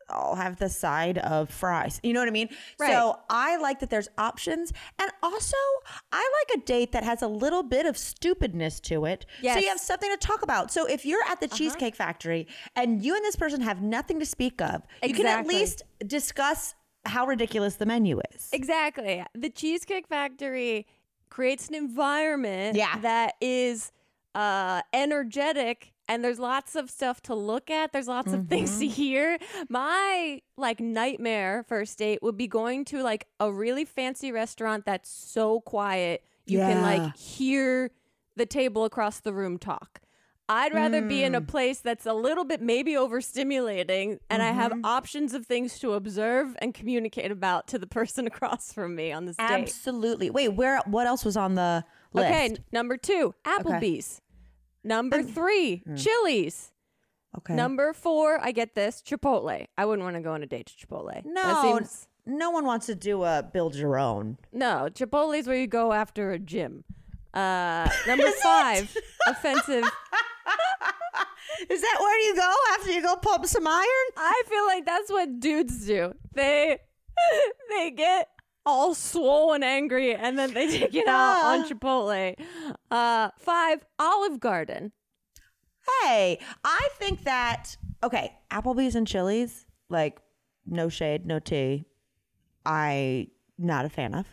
I'll 0.09 0.35
have 0.35 0.57
the 0.57 0.69
side 0.69 1.17
of 1.17 1.49
fries. 1.49 1.99
You 2.03 2.13
know 2.13 2.19
what 2.21 2.27
I 2.27 2.31
mean? 2.31 2.49
Right. 2.79 2.91
So 2.91 3.19
I 3.29 3.57
like 3.57 3.79
that 3.79 3.89
there's 3.89 4.07
options. 4.17 4.71
And 4.99 5.09
also, 5.23 5.57
I 6.11 6.31
like 6.49 6.61
a 6.61 6.65
date 6.65 6.91
that 6.91 7.03
has 7.03 7.21
a 7.21 7.27
little 7.27 7.63
bit 7.63 7.85
of 7.85 7.97
stupidness 7.97 8.79
to 8.81 9.05
it. 9.05 9.25
So 9.41 9.57
you 9.57 9.67
have 9.69 9.79
something 9.79 10.09
to 10.11 10.17
talk 10.17 10.43
about. 10.43 10.71
So 10.71 10.85
if 10.85 11.05
you're 11.05 11.23
at 11.27 11.39
the 11.39 11.47
Cheesecake 11.47 11.95
Factory 11.95 12.47
and 12.75 13.03
you 13.03 13.15
and 13.15 13.23
this 13.25 13.35
person 13.35 13.61
have 13.61 13.81
nothing 13.81 14.19
to 14.19 14.25
speak 14.25 14.61
of, 14.61 14.83
you 15.03 15.13
can 15.13 15.25
at 15.25 15.47
least 15.47 15.83
discuss 16.05 16.75
how 17.05 17.25
ridiculous 17.25 17.75
the 17.75 17.85
menu 17.85 18.19
is. 18.33 18.49
Exactly. 18.51 19.23
The 19.33 19.49
Cheesecake 19.49 20.07
Factory 20.07 20.87
creates 21.29 21.67
an 21.69 21.75
environment 21.75 22.77
Yeah. 22.77 22.97
that 22.99 23.33
is 23.41 23.91
uh, 24.33 24.81
energetic 24.93 25.93
and 26.07 26.23
there's 26.23 26.39
lots 26.39 26.75
of 26.75 26.89
stuff 26.89 27.21
to 27.23 27.35
look 27.35 27.69
at. 27.71 27.91
There's 27.93 28.07
lots 28.07 28.31
of 28.33 28.47
things 28.47 28.69
Mm-hmm. 28.71 28.79
to 28.79 28.87
hear. 28.87 29.37
My 29.69 30.41
like 30.57 30.79
nightmare 30.79 31.63
first 31.67 31.97
date 31.97 32.19
would 32.21 32.37
be 32.37 32.47
going 32.47 32.85
to 32.85 33.01
like 33.03 33.27
a 33.39 33.51
really 33.51 33.85
fancy 33.85 34.31
restaurant 34.31 34.85
that's 34.85 35.09
so 35.09 35.61
quiet 35.61 36.23
you 36.45 36.59
can 36.59 36.81
like 36.83 37.15
hear 37.17 37.89
the 38.35 38.45
table 38.45 38.85
across 38.85 39.19
the 39.19 39.33
room 39.33 39.57
talk. 39.57 39.99
I'd 40.47 40.75
rather 40.75 41.01
be 41.01 41.23
in 41.23 41.33
a 41.33 41.41
Mm. 41.41 41.47
place 41.47 41.79
that's 41.79 42.05
a 42.05 42.13
little 42.13 42.43
bit 42.45 42.61
maybe 42.61 42.93
overstimulating 42.93 44.19
and 44.29 44.43
I 44.43 44.51
have 44.51 44.71
Mm-hmm. 44.73 44.85
options 44.85 45.33
of 45.33 45.45
things 45.47 45.79
to 45.79 45.93
observe 45.93 46.55
and 46.59 46.71
communicate 46.73 47.31
about 47.31 47.67
to 47.69 47.79
the 47.79 47.87
person 47.87 48.27
across 48.31 48.71
from 48.71 48.95
me 48.95 49.11
on 49.11 49.25
this 49.25 49.37
date. 49.37 49.43
Absolutely. 49.49 50.29
Wait, 50.29 50.49
where? 50.49 50.79
What 50.85 51.07
else 51.07 51.25
was 51.25 51.35
on 51.35 51.55
the 51.55 51.83
list? 52.13 52.27
Okay, 52.27 52.55
number 52.71 52.95
two, 52.97 53.33
Applebee's. 53.43 54.21
Number 54.85 55.21
three, 55.23 55.83
Mm. 55.87 55.97
Chili's. 56.01 56.71
Okay. 57.39 57.53
Number 57.55 57.91
four, 57.91 58.39
I 58.41 58.51
get 58.53 58.75
this, 58.75 59.01
Chipotle. 59.01 59.65
I 59.77 59.85
wouldn't 59.85 60.03
want 60.05 60.15
to 60.15 60.21
go 60.21 60.31
on 60.31 60.41
a 60.43 60.45
date 60.45 60.67
to 60.67 60.73
Chipotle. 60.87 61.25
no, 61.25 61.61
seems, 61.61 62.07
no 62.25 62.49
one 62.51 62.65
wants 62.65 62.85
to 62.85 62.95
do 62.95 63.23
a 63.23 63.43
build 63.43 63.75
your 63.75 63.97
own. 63.99 64.37
no, 64.53 64.87
Chipotle 64.93 65.37
is 65.37 65.45
where 65.47 65.57
you 65.57 65.67
go 65.67 65.91
after 65.91 66.31
a 66.31 66.39
gym. 66.39 66.85
Uh, 67.33 67.89
number 68.07 68.31
five, 68.41 68.95
offensive. 69.27 69.83
Is 71.69 71.81
that 71.81 71.97
where 71.99 72.19
you 72.27 72.35
go 72.35 72.53
after 72.73 72.91
you 72.91 73.01
go 73.01 73.15
pump 73.15 73.45
some 73.45 73.65
iron? 73.67 74.07
I 74.17 74.43
feel 74.47 74.65
like 74.65 74.85
that's 74.85 75.09
what 75.09 75.39
dudes 75.39 75.85
do. 75.85 76.13
They 76.33 76.79
they 77.69 77.91
get 77.91 78.29
all 78.65 78.93
swollen 78.95 79.63
angry 79.63 80.13
and 80.15 80.37
then 80.37 80.53
they 80.53 80.67
take 80.79 80.93
it 80.95 81.07
out 81.07 81.43
on. 81.45 81.69
Chipotle. 81.69 82.35
Uh, 82.91 83.29
five, 83.39 83.85
Olive 83.99 84.39
Garden. 84.39 84.91
Hey, 86.01 86.39
I 86.63 86.89
think 86.97 87.23
that 87.25 87.77
okay, 88.03 88.33
Applebee's 88.51 88.95
and 88.95 89.05
Chili's, 89.07 89.65
like 89.89 90.19
no 90.65 90.89
shade, 90.89 91.25
no 91.25 91.39
tea. 91.39 91.85
I 92.65 93.27
not 93.57 93.85
a 93.85 93.89
fan 93.89 94.15
of. 94.15 94.25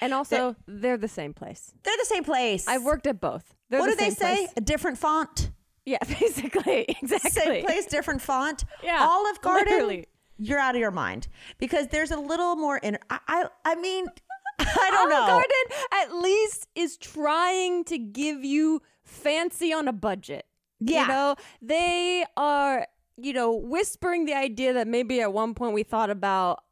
And 0.00 0.12
also, 0.14 0.54
they're 0.66 0.98
the 0.98 1.08
same 1.08 1.32
place. 1.34 1.72
They're 1.82 1.96
the 1.98 2.04
same 2.04 2.22
place. 2.22 2.68
I've 2.68 2.84
worked 2.84 3.06
at 3.06 3.20
both. 3.20 3.54
They're 3.70 3.80
what 3.80 3.86
the 3.86 3.92
do 3.96 4.04
they 4.04 4.10
say? 4.10 4.36
place. 4.36 4.48
A 4.56 4.60
different 4.60 4.98
font, 4.98 5.50
Yeah, 5.84 5.98
basically, 6.20 6.84
exactly. 7.00 7.30
same 7.30 7.64
place, 7.64 7.86
different 7.86 8.20
font. 8.22 8.64
Yeah, 8.84 9.04
Olive 9.08 9.40
Garden. 9.40 9.72
literally. 9.72 10.06
You're 10.38 10.58
out 10.58 10.74
of 10.74 10.80
your 10.80 10.90
mind 10.90 11.28
because 11.58 11.88
there's 11.88 12.10
a 12.10 12.18
little 12.18 12.56
more 12.56 12.76
in. 12.78 12.98
I 13.10 13.18
I, 13.28 13.44
I 13.64 13.74
mean, 13.76 14.06
I 14.58 14.90
don't 14.90 15.08
know. 15.10 15.26
Garden 15.26 15.48
at 15.92 16.14
least 16.14 16.66
is 16.74 16.96
trying 16.96 17.84
to 17.84 17.98
give 17.98 18.44
you 18.44 18.82
fancy 19.04 19.72
on 19.72 19.88
a 19.88 19.92
budget. 19.92 20.46
Yeah. 20.80 21.02
You 21.02 21.08
know, 21.08 21.36
they 21.62 22.24
are, 22.36 22.86
you 23.16 23.32
know, 23.32 23.54
whispering 23.54 24.26
the 24.26 24.34
idea 24.34 24.74
that 24.74 24.86
maybe 24.86 25.20
at 25.22 25.32
one 25.32 25.54
point 25.54 25.72
we 25.72 25.82
thought 25.82 26.10
about 26.10 26.62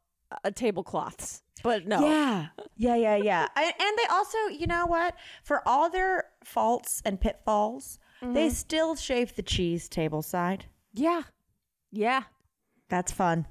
a 0.43 0.51
tablecloths, 0.51 1.41
but 1.63 1.87
no. 1.87 2.01
Yeah, 2.07 2.47
yeah, 2.77 2.95
yeah, 2.95 3.15
yeah. 3.15 3.47
I, 3.55 3.63
and 3.63 3.97
they 3.97 4.05
also, 4.11 4.37
you 4.59 4.67
know 4.67 4.85
what? 4.85 5.15
For 5.43 5.67
all 5.67 5.89
their 5.89 6.25
faults 6.43 7.01
and 7.05 7.19
pitfalls, 7.19 7.97
they 8.21 8.27
Mm-hmm. 8.47 8.49
still 8.53 8.95
shave 8.95 9.35
the 9.35 9.43
cheese 9.43 9.89
table 9.89 10.21
side. 10.21 10.65
Yeah. 10.93 11.23
Yeah. 11.91 12.23
That's 12.89 13.11
fun. 13.11 13.47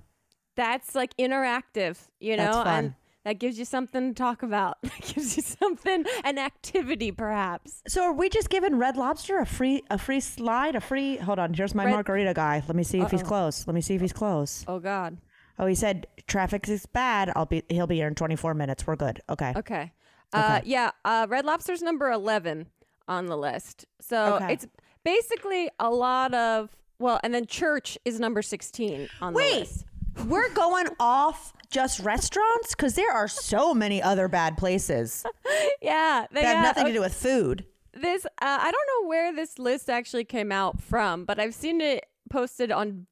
That's 0.57 0.95
like 0.95 1.17
interactive, 1.17 1.99
you 2.21 2.37
know, 2.37 2.45
That's 2.45 2.57
fun. 2.57 2.85
and 2.85 2.95
that 3.25 3.39
gives 3.39 3.59
you 3.59 3.65
something 3.65 4.15
to 4.15 4.15
talk 4.15 4.43
about. 4.43 4.79
That 4.83 5.01
gives 5.15 5.37
you 5.37 5.43
something, 5.43 6.05
an 6.25 6.39
activity 6.39 7.11
perhaps. 7.13 7.83
So 7.89 8.03
are 8.05 8.13
we 8.13 8.29
just 8.29 8.51
giving 8.51 8.77
Red 8.79 8.97
Lobster 8.97 9.39
a 9.39 9.47
free 9.47 9.83
a 9.91 9.99
free 9.99 10.21
slide? 10.21 10.75
A 10.77 10.81
free 10.81 11.17
hold 11.17 11.39
on, 11.39 11.55
here's 11.55 11.75
my 11.75 11.85
Red- 11.85 11.93
margarita 11.93 12.35
guy. 12.35 12.63
Let 12.67 12.77
me 12.77 12.83
see 12.85 13.01
if 13.01 13.11
he's 13.11 13.23
Uh-oh. 13.23 13.29
close. 13.29 13.67
Let 13.67 13.75
me 13.75 13.81
see 13.81 13.95
if 13.95 14.01
he's 14.01 14.13
close. 14.13 14.65
Oh 14.69 14.79
God. 14.79 15.19
Oh, 15.59 15.67
he 15.67 15.75
said 15.75 16.07
traffic 16.27 16.69
is 16.69 16.85
bad. 16.87 17.31
I'll 17.37 17.47
be. 17.47 17.63
He'll 17.69 17.87
be 17.87 17.95
here 17.97 18.09
in 18.09 18.15
24 18.17 18.55
minutes. 18.55 18.87
We're 18.87 18.97
good. 18.97 19.21
Okay. 19.31 19.53
Okay. 19.57 19.93
Uh, 20.33 20.61
yeah. 20.65 20.91
Uh, 21.05 21.27
Red 21.31 21.45
Lobster's 21.45 21.81
number 21.81 22.11
11 22.11 22.67
on 23.07 23.27
the 23.27 23.37
list. 23.37 23.87
So 24.01 24.35
Okay. 24.35 24.53
it's 24.55 24.67
basically 25.05 25.71
a 25.79 25.91
lot 25.91 26.35
of, 26.35 26.75
well, 26.99 27.21
and 27.23 27.33
then 27.33 27.47
Church 27.47 27.97
is 28.05 28.19
number 28.19 28.43
16 28.43 29.09
on 29.21 29.33
the 29.33 29.37
Wait, 29.37 29.61
list. 29.61 29.85
We're 30.27 30.53
going 30.55 30.87
off 31.01 31.53
just 31.71 32.01
restaurants 32.01 32.71
because 32.75 32.95
there 32.95 33.11
are 33.11 33.29
so 33.29 33.75
many 33.75 34.01
other 34.03 34.29
bad 34.29 34.57
places 34.57 35.25
Yeah. 35.83 36.27
They 36.33 36.43
that 36.43 36.57
have 36.57 36.65
nothing 36.65 36.87
to 36.87 36.93
do 36.93 37.01
with 37.01 37.15
food. 37.15 37.67
This, 37.93 38.25
uh, 38.25 38.29
I 38.41 38.71
don't 38.73 38.89
know 39.05 39.09
where 39.09 39.33
this 39.35 39.59
list 39.59 39.89
actually 39.91 40.25
came 40.25 40.51
out 40.51 40.81
from, 40.83 41.25
but 41.25 41.39
I've 41.39 41.55
seen 41.55 41.81
it 41.81 42.07
posted 42.31 42.73
on 42.73 43.07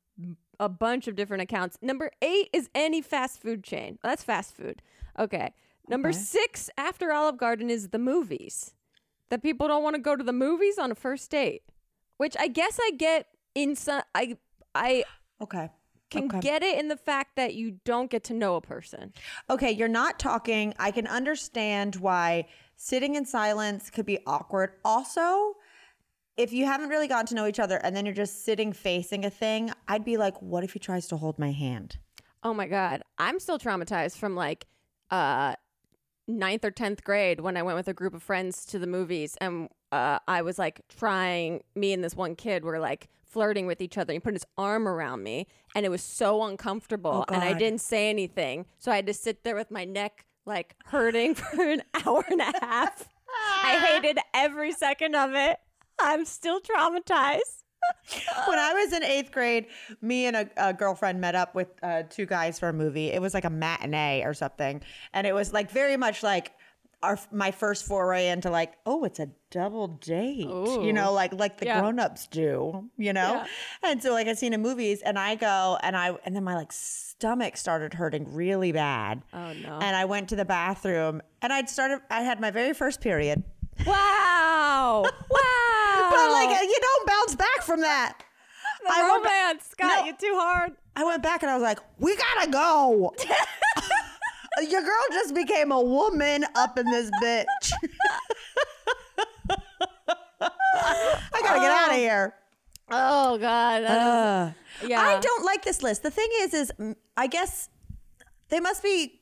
a 0.59 0.69
bunch 0.69 1.07
of 1.09 1.15
different 1.17 1.43
accounts. 1.43 1.77
Number 1.83 2.11
eight 2.21 2.49
is 2.53 2.69
any 2.75 3.01
fast 3.03 3.41
food 3.41 3.63
chain. 3.63 3.99
That's 4.03 4.23
fast 4.25 4.57
food. 4.57 4.81
Okay. 5.19 5.53
Number 5.89 6.09
Okay. 6.11 6.19
six 6.19 6.71
after 6.79 7.13
Olive 7.13 7.37
Garden 7.37 7.69
is 7.71 7.89
the 7.89 7.99
movies. 7.99 8.75
That 9.29 9.43
people 9.43 9.67
don't 9.69 9.83
want 9.83 9.97
to 9.97 10.03
go 10.03 10.15
to 10.15 10.23
the 10.25 10.33
movies 10.33 10.79
on 10.79 10.91
a 10.91 10.95
first 10.95 11.31
date, 11.31 11.63
which 12.19 12.37
I 12.39 12.49
guess 12.49 12.79
I 12.83 12.91
get 12.97 13.27
in 13.55 13.75
some. 13.77 14.03
I 14.15 14.37
I 14.75 15.05
Okay. 15.41 15.71
Can 16.13 16.27
Okay. 16.27 16.41
get 16.41 16.63
it 16.63 16.79
in 16.79 16.89
the 16.89 16.97
fact 16.97 17.37
that 17.37 17.55
you 17.55 17.79
don't 17.85 18.11
get 18.11 18.25
to 18.25 18.35
know 18.35 18.57
a 18.57 18.61
person. 18.61 19.13
Okay, 19.51 19.71
you're 19.71 19.89
not 19.89 20.19
talking. 20.19 20.75
I 20.79 20.91
can 20.91 21.07
understand 21.07 21.97
why 21.97 22.47
sitting 22.77 23.15
in 23.15 23.25
silence 23.25 23.91
could 23.91 24.07
be 24.07 24.19
awkward. 24.27 24.75
Also, 24.85 25.55
if 26.37 26.53
you 26.53 26.65
haven't 26.65 26.89
really 26.89 27.09
gotten 27.09 27.27
to 27.27 27.35
know 27.35 27.47
each 27.47 27.61
other 27.61 27.77
and 27.79 27.95
then 27.95 28.07
you're 28.07 28.15
just 28.15 28.45
sitting 28.45 28.73
facing 28.73 29.25
a 29.25 29.31
thing, 29.31 29.71
I'd 29.89 30.05
be 30.05 30.17
like, 30.17 30.41
what 30.41 30.65
if 30.65 30.73
he 30.73 30.79
tries 30.79 31.07
to 31.09 31.17
hold 31.17 31.39
my 31.39 31.53
hand? 31.53 31.99
Oh 32.43 32.55
my 32.55 32.67
god, 32.67 33.03
I'm 33.19 33.39
still 33.39 33.59
traumatized 33.59 34.17
from 34.17 34.35
like 34.35 34.67
uh 35.11 35.55
ninth 36.29 36.65
or 36.65 36.71
tenth 36.71 37.05
grade 37.05 37.41
when 37.41 37.57
I 37.57 37.63
went 37.63 37.77
with 37.77 37.89
a 37.89 37.95
group 37.95 38.15
of 38.15 38.23
friends 38.23 38.65
to 38.67 38.79
the 38.79 38.87
movies 38.87 39.37
and 39.41 39.69
uh, 39.93 40.19
I 40.27 40.43
was 40.43 40.59
like 40.59 40.81
trying. 40.89 41.63
Me 41.75 41.93
and 41.93 42.03
this 42.03 42.17
one 42.17 42.35
kid 42.35 42.65
were 42.65 42.79
like 42.79 43.09
flirting 43.23 43.67
with 43.67 43.81
each 43.81 43.99
other. 43.99 44.13
He 44.13 44.19
put 44.19 44.35
his 44.35 44.47
arm 44.59 44.89
around 44.89 45.23
me, 45.23 45.47
and 45.75 45.87
it 45.87 45.91
was 45.91 46.03
so 46.03 46.43
uncomfortable. 46.45 47.25
Oh, 47.29 47.35
and 47.35 47.45
I 47.45 47.53
didn't 47.53 47.81
say 47.81 48.11
anything, 48.11 48.67
so 48.79 48.91
I 48.91 48.97
had 48.97 49.07
to 49.07 49.15
sit 49.15 49.45
there 49.45 49.55
with 49.55 49.71
my 49.71 49.85
neck 49.85 50.25
like 50.47 50.75
hurting 50.87 51.35
for 51.37 51.63
an 51.63 51.83
hour 52.05 52.25
and 52.29 52.41
a 52.41 52.53
half. 52.61 53.09
I 53.63 53.79
hated 53.89 54.19
every 54.35 54.73
second 54.73 55.15
of 55.15 55.33
it. 55.35 55.59
I'm 56.01 56.25
still 56.25 56.61
traumatized. 56.61 57.63
when 58.47 58.59
I 58.59 58.73
was 58.75 58.93
in 58.93 59.03
eighth 59.03 59.33
grade, 59.33 59.67
me 60.01 60.27
and 60.27 60.37
a, 60.37 60.49
a 60.57 60.73
girlfriend 60.73 61.21
met 61.21 61.35
up 61.35 61.55
with 61.55 61.69
uh, 61.83 62.05
two 62.09 62.27
guys 62.27 62.59
for 62.59 62.69
a 62.69 62.73
movie. 62.73 63.09
It 63.09 63.21
was 63.21 63.35
like 63.35 63.45
a 63.45 63.51
matinee 63.51 64.23
or 64.25 64.35
something, 64.35 64.83
and 65.13 65.27
it 65.27 65.35
was 65.35 65.53
like 65.53 65.71
very 65.71 65.97
much 65.97 66.23
like 66.23 66.53
our 67.03 67.19
my 67.33 67.51
first 67.51 67.85
foray 67.87 68.29
into 68.29 68.51
like, 68.51 68.75
oh, 68.87 69.05
it's 69.05 69.19
a 69.19 69.29
double 69.51 69.89
date, 69.89 70.39
you 70.49 70.93
know, 70.93 71.13
like 71.13 71.33
like 71.33 71.59
the 71.59 71.67
Yeah. 71.67 71.81
grown-ups 71.81 72.27
do, 72.29 72.89
you 72.97 73.13
know. 73.13 73.35
Yeah. 73.35 73.47
And 73.91 74.03
so 74.03 74.13
like 74.13 74.29
I've 74.29 74.39
seen 74.39 74.53
in 74.53 74.63
movies, 74.63 75.03
and 75.03 75.19
I 75.19 75.35
go 75.35 75.79
and 75.83 75.97
I 75.97 76.17
and 76.25 76.35
then 76.37 76.45
my 76.45 76.55
like 76.55 76.73
stomach 76.73 77.57
started 77.57 77.95
hurting 77.95 78.33
really 78.35 78.73
bad, 78.73 79.23
Oh 79.33 79.53
no! 79.53 79.79
and 79.81 79.97
I 79.97 80.05
went 80.05 80.29
to 80.31 80.37
the 80.37 80.45
bathroom, 80.45 81.21
and 81.43 81.53
I'd 81.53 81.69
started. 81.69 82.01
I 82.11 82.23
had 82.23 82.41
my 82.41 82.51
very 82.51 82.73
first 82.75 83.01
period, 83.01 83.43
wow! 83.87 85.03
wow! 85.03 86.09
but 86.11 86.31
like 86.31 86.63
you 86.63 86.79
don't 86.81 87.07
bounce 87.07 87.35
back 87.35 87.63
from 87.63 87.81
that. 87.81 88.19
the 88.85 88.93
I 88.93 89.03
went 89.11 89.25
romance 89.25 89.75
got 89.77 90.01
No. 90.01 90.05
you 90.07 90.13
too 90.17 90.35
hard. 90.39 90.73
I 90.95 91.05
went 91.05 91.23
back 91.23 91.43
and 91.43 91.51
I 91.51 91.55
was 91.55 91.63
like, 91.63 91.79
we 91.99 92.15
gotta 92.17 92.51
go. 92.51 93.15
Your 94.71 94.83
girl 94.83 95.05
just 95.11 95.35
became 95.35 95.73
a 95.73 95.81
woman 95.81 96.45
up 96.55 96.79
in 96.79 96.87
this 96.87 97.11
bitch. 97.23 97.73
I 100.41 101.41
gotta 101.43 101.61
get 101.61 101.71
out 101.71 101.91
of 101.91 101.97
here. 101.97 102.35
Oh 102.91 103.39
God! 103.39 103.85
Uh, 103.85 104.51
yeah. 104.87 105.01
I 105.01 105.21
don't 105.21 105.45
like 105.45 105.65
this 105.65 105.83
list. 105.83 106.03
The 106.03 106.11
thing 106.11 106.29
is, 106.41 106.55
is 106.55 106.73
I 107.17 107.27
guess 107.27 107.69
they 108.49 108.61
must 108.61 108.83
be 108.83 109.21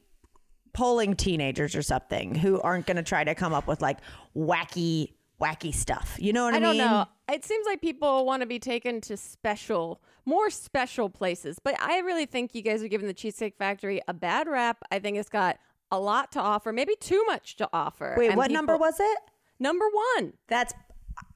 polling 0.73 1.15
teenagers 1.15 1.75
or 1.75 1.83
something 1.83 2.35
who 2.35 2.61
aren't 2.61 2.87
gonna 2.87 3.03
try 3.03 3.25
to 3.25 3.35
come 3.35 3.53
up 3.53 3.67
with 3.67 3.81
like 3.81 3.99
wacky, 4.37 5.13
wacky 5.41 5.75
stuff. 5.75 6.17
You 6.19 6.33
know 6.33 6.45
what 6.45 6.55
I, 6.55 6.59
mean? 6.59 6.65
I 6.65 6.69
don't 6.69 6.79
know. 6.79 7.07
It 7.35 7.45
seems 7.45 7.67
like 7.67 7.81
people 7.81 8.25
want 8.27 8.43
to 8.43 8.47
be 8.47 8.59
taken 8.59 9.01
to 9.03 9.17
special, 9.17 10.01
more 10.25 10.51
special 10.51 11.09
places. 11.09 11.59
But 11.63 11.81
I 11.81 11.99
really 11.99 12.27
think 12.27 12.55
you 12.55 12.63
guys 12.63 12.83
are 12.83 12.89
giving 12.89 13.07
the 13.07 13.15
Cheesecake 13.15 13.57
Factory 13.57 14.01
a 14.09 14.15
bad 14.15 14.49
rap. 14.49 14.79
I 14.91 14.99
think 14.99 15.17
it's 15.17 15.29
got 15.29 15.59
a 15.91 15.99
lot 15.99 16.33
to 16.33 16.41
offer, 16.41 16.73
maybe 16.73 16.95
too 17.01 17.25
much 17.27 17.57
to 17.57 17.69
offer. 17.73 18.15
Wait, 18.19 18.29
And 18.29 18.37
what 18.37 18.51
number 18.51 18.77
was 18.77 18.99
it? 19.01 19.19
Number 19.59 19.85
one. 20.17 20.33
That's 20.49 20.73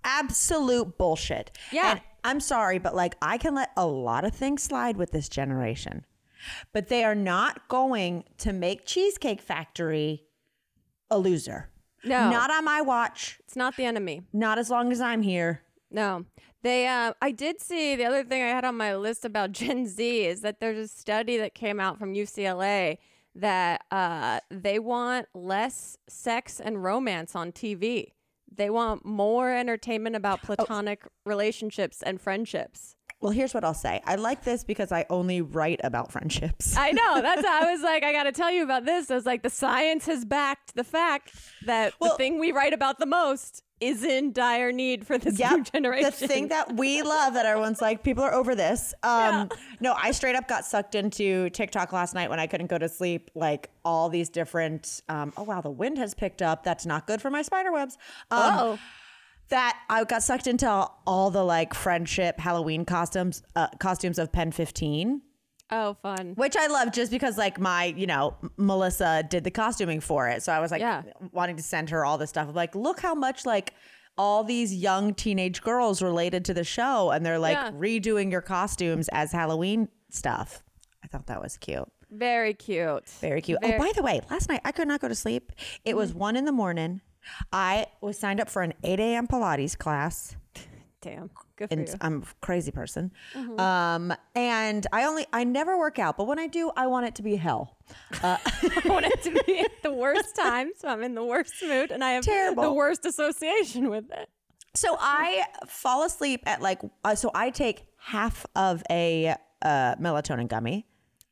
absolute 0.05 0.97
bullshit. 0.99 1.57
Yeah. 1.73 1.93
And 1.93 2.01
I'm 2.23 2.41
sorry, 2.41 2.79
but 2.79 2.95
like 2.95 3.17
I 3.21 3.39
can 3.39 3.55
let 3.55 3.71
a 3.77 3.87
lot 3.87 4.25
of 4.25 4.35
things 4.35 4.63
slide 4.63 4.97
with 4.97 5.11
this 5.11 5.29
generation. 5.29 6.05
But 6.73 6.89
they 6.89 7.05
are 7.05 7.15
not 7.15 7.69
going 7.69 8.25
to 8.39 8.53
make 8.53 8.85
Cheesecake 8.85 9.41
Factory 9.41 10.25
a 11.11 11.19
loser. 11.19 11.71
No. 12.05 12.31
Not 12.31 12.51
on 12.51 12.65
my 12.65 12.83
watch. 12.83 13.39
It's 13.41 13.57
not 13.57 13.77
the 13.77 13.85
enemy. 13.85 14.23
Not 14.33 14.59
as 14.59 14.69
long 14.69 14.93
as 14.93 15.01
I'm 15.01 15.23
here. 15.23 15.63
No. 15.91 16.27
They 16.65 16.87
uh 16.87 17.13
I 17.23 17.31
did 17.31 17.61
see 17.61 17.95
the 17.95 18.07
other 18.07 18.25
thing 18.25 18.43
I 18.43 18.49
had 18.49 18.65
on 18.65 18.77
my 18.77 18.97
list 18.97 19.25
about 19.25 19.53
Gen 19.61 19.87
Z 19.87 20.25
is 20.27 20.41
that 20.41 20.59
there's 20.61 20.79
a 20.79 20.89
study 20.89 21.37
that 21.37 21.55
came 21.55 21.79
out 21.79 21.99
from 21.99 22.15
UCLA 22.15 22.99
that 23.37 23.85
uh 23.91 24.41
they 24.51 24.79
want 24.79 25.27
less 25.35 25.97
sex 26.09 26.61
and 26.61 26.83
romance 26.83 27.37
on 27.37 27.53
TV. 27.53 28.13
They 28.57 28.71
want 28.71 29.05
more 29.05 29.53
entertainment 29.55 30.17
about 30.17 30.43
platonic 30.43 31.03
relationships 31.27 32.03
and 32.03 32.21
friendships. 32.21 32.97
Well, 33.21 33.33
here's 33.33 33.55
what 33.55 33.65
I'll 33.65 33.75
say. 33.75 34.01
I 34.05 34.17
like 34.17 34.45
this 34.45 34.65
because 34.65 34.93
I 34.93 35.07
only 35.09 35.41
write 35.41 35.81
about 35.83 36.13
friendships. 36.13 36.77
I 36.77 36.93
know. 36.93 37.13
That's 37.23 37.45
I 37.45 37.73
was 37.73 37.83
like, 37.83 38.05
I 38.05 38.13
got 38.13 38.25
to 38.25 38.33
tell 38.33 38.51
you 38.51 38.63
about 38.63 38.85
this. 38.85 39.11
I 39.11 39.15
was 39.15 39.25
like, 39.27 39.43
the 39.43 39.51
science 39.51 40.07
has 40.07 40.25
backed 40.25 40.75
the 40.77 40.85
fact 40.85 41.33
that 41.67 41.95
Well- 42.01 42.11
the 42.13 42.17
thing 42.17 42.39
we 42.39 42.53
write 42.53 42.75
about 42.75 42.99
the 42.99 43.07
most 43.07 43.63
is 43.89 44.03
in 44.05 44.33
dire 44.33 44.73
need 44.73 45.07
for 45.07 45.19
this 45.19 45.39
new 45.39 45.63
generation. 45.65 46.11
The 46.19 46.29
thing 46.29 46.49
that 46.49 46.77
we 46.77 47.03
love 47.03 47.35
that 47.35 47.47
everyone's 47.47 47.81
like, 47.81 48.03
people 48.03 48.25
are 48.25 48.33
over 48.35 48.55
this. 48.55 48.95
Um, 49.05 49.51
No, 49.81 49.95
I 49.97 50.11
straight 50.13 50.35
up 50.35 50.49
got 50.49 50.65
sucked 50.65 50.95
into 50.95 51.51
TikTok 51.51 51.93
last 51.93 52.15
night 52.15 52.31
when 52.31 52.41
I 52.41 52.47
couldn't 52.47 52.69
go 52.69 52.79
to 52.79 52.89
sleep. 52.89 53.31
Like 53.35 53.71
all 53.85 54.09
these 54.09 54.29
different, 54.29 55.03
um, 55.09 55.33
oh 55.37 55.43
wow, 55.43 55.61
the 55.61 55.71
wind 55.71 55.99
has 55.99 56.15
picked 56.15 56.43
up. 56.43 56.65
That's 56.65 56.87
not 56.87 57.07
good 57.07 57.21
for 57.21 57.31
my 57.31 57.43
spider 57.43 57.73
webs. 57.73 57.97
Um, 58.31 58.41
oh, 58.59 58.79
That 59.51 59.79
I 59.91 60.05
got 60.05 60.23
sucked 60.23 60.47
into 60.47 60.69
all 61.07 61.31
the 61.31 61.45
like 61.45 61.75
friendship 61.75 62.41
Halloween 62.41 62.85
costumes, 62.85 63.43
uh, 63.55 63.69
costumes 63.79 64.19
of 64.19 64.33
Pen 64.33 64.51
15. 64.53 65.21
Oh, 65.71 65.95
fun. 66.03 66.35
Which 66.37 66.57
I 66.57 66.67
love 66.67 66.93
just 66.93 67.11
because 67.11 67.39
like 67.39 67.59
my, 67.59 67.87
you 67.87 68.07
know, 68.07 68.37
Melissa 68.57 69.25
did 69.29 69.45
the 69.45 69.51
costuming 69.51 70.01
for 70.01 70.29
it. 70.29 70.43
So 70.43 70.53
I 70.53 70.61
was 70.61 70.71
like 70.71 70.81
Yeah. 70.81 71.03
wanting 71.33 71.57
to 71.57 71.63
send 71.63 71.91
her 71.91 72.05
all 72.05 72.19
this 72.19 72.31
stuff. 72.31 72.49
I'm 72.49 72.55
like, 72.55 72.75
look 72.75 73.01
how 73.01 73.15
much 73.15 73.47
like 73.47 73.75
all 74.17 74.45
these 74.45 74.75
young 74.75 75.15
teenage 75.15 75.63
girls 75.63 76.01
related 76.01 76.45
to 76.47 76.55
the 76.55 76.65
show 76.65 77.11
and 77.11 77.25
they're 77.27 77.39
like 77.39 77.57
Yeah. 77.57 77.71
redoing 77.73 78.31
your 78.31 78.43
costumes 78.43 79.09
as 79.13 79.33
Halloween 79.33 79.89
stuff. 80.11 80.63
I 81.03 81.09
thought 81.09 81.27
that 81.27 81.43
was 81.43 81.57
cute. 81.57 81.89
Very 82.11 82.55
cute. 82.55 83.09
Very 83.09 83.41
cute. 83.43 83.59
Oh, 83.63 83.67
Very- 83.67 83.79
oh, 83.81 83.83
by 83.83 83.93
the 83.95 84.03
way, 84.03 84.21
last 84.31 84.49
night 84.49 84.61
I 84.65 84.73
could 84.73 84.87
not 84.87 85.01
go 85.01 85.09
to 85.09 85.15
sleep. 85.15 85.53
It 85.85 85.97
was 85.97 86.13
mm. 86.13 86.17
one 86.17 86.37
in 86.37 86.45
the 86.45 86.53
morning. 86.53 87.01
I 87.53 87.87
was 88.01 88.19
signed 88.19 88.41
up 88.41 88.49
for 88.49 88.63
an 88.63 88.75
8 88.85 89.01
a.m. 89.01 89.27
Pilates 89.27 89.77
class 89.77 90.37
Damn. 91.05 91.29
Good 91.57 91.69
for 91.69 91.75
and 91.75 91.87
you. 91.87 91.95
I'm 92.01 92.23
a 92.23 92.27
crazy 92.41 92.71
person. 92.71 93.13
Mm-hmm. 93.35 93.61
Um, 93.61 94.15
and 94.35 94.87
I 94.91 95.05
only 95.05 95.27
I 95.35 95.45
never 95.45 95.77
work 95.77 95.99
out, 95.99 96.17
but 96.17 96.27
when 96.27 96.39
I 96.39 96.47
do, 96.47 96.71
I 96.79 96.87
want 96.87 97.05
it 97.05 97.15
to 97.17 97.23
be 97.23 97.37
hell. 97.37 97.77
I 98.23 98.39
want 98.87 99.05
it 99.05 99.23
to 99.25 99.43
be 99.45 99.59
at 99.59 99.83
the 99.83 99.93
worst 99.93 100.35
time, 100.41 100.71
so 100.79 100.89
I'm 100.89 101.03
in 101.03 101.15
the 101.15 101.23
worst 101.23 101.53
mood, 101.63 101.91
and 101.91 102.03
I 102.03 102.13
have 102.13 102.25
Terrible. 102.25 102.63
the 102.63 102.73
worst 102.73 103.05
association 103.05 103.91
with 103.91 104.11
it. 104.13 104.31
So 104.75 104.97
I 104.99 105.45
fall 105.69 106.05
asleep 106.05 106.43
at 106.47 106.63
like 106.63 106.81
uh, 107.05 107.15
so 107.15 107.31
I 107.35 107.51
take 107.51 107.85
half 107.99 108.47
of 108.57 108.83
a 108.91 109.35
uh, 109.61 109.97
melatonin 109.97 110.49
gummy. 110.49 110.87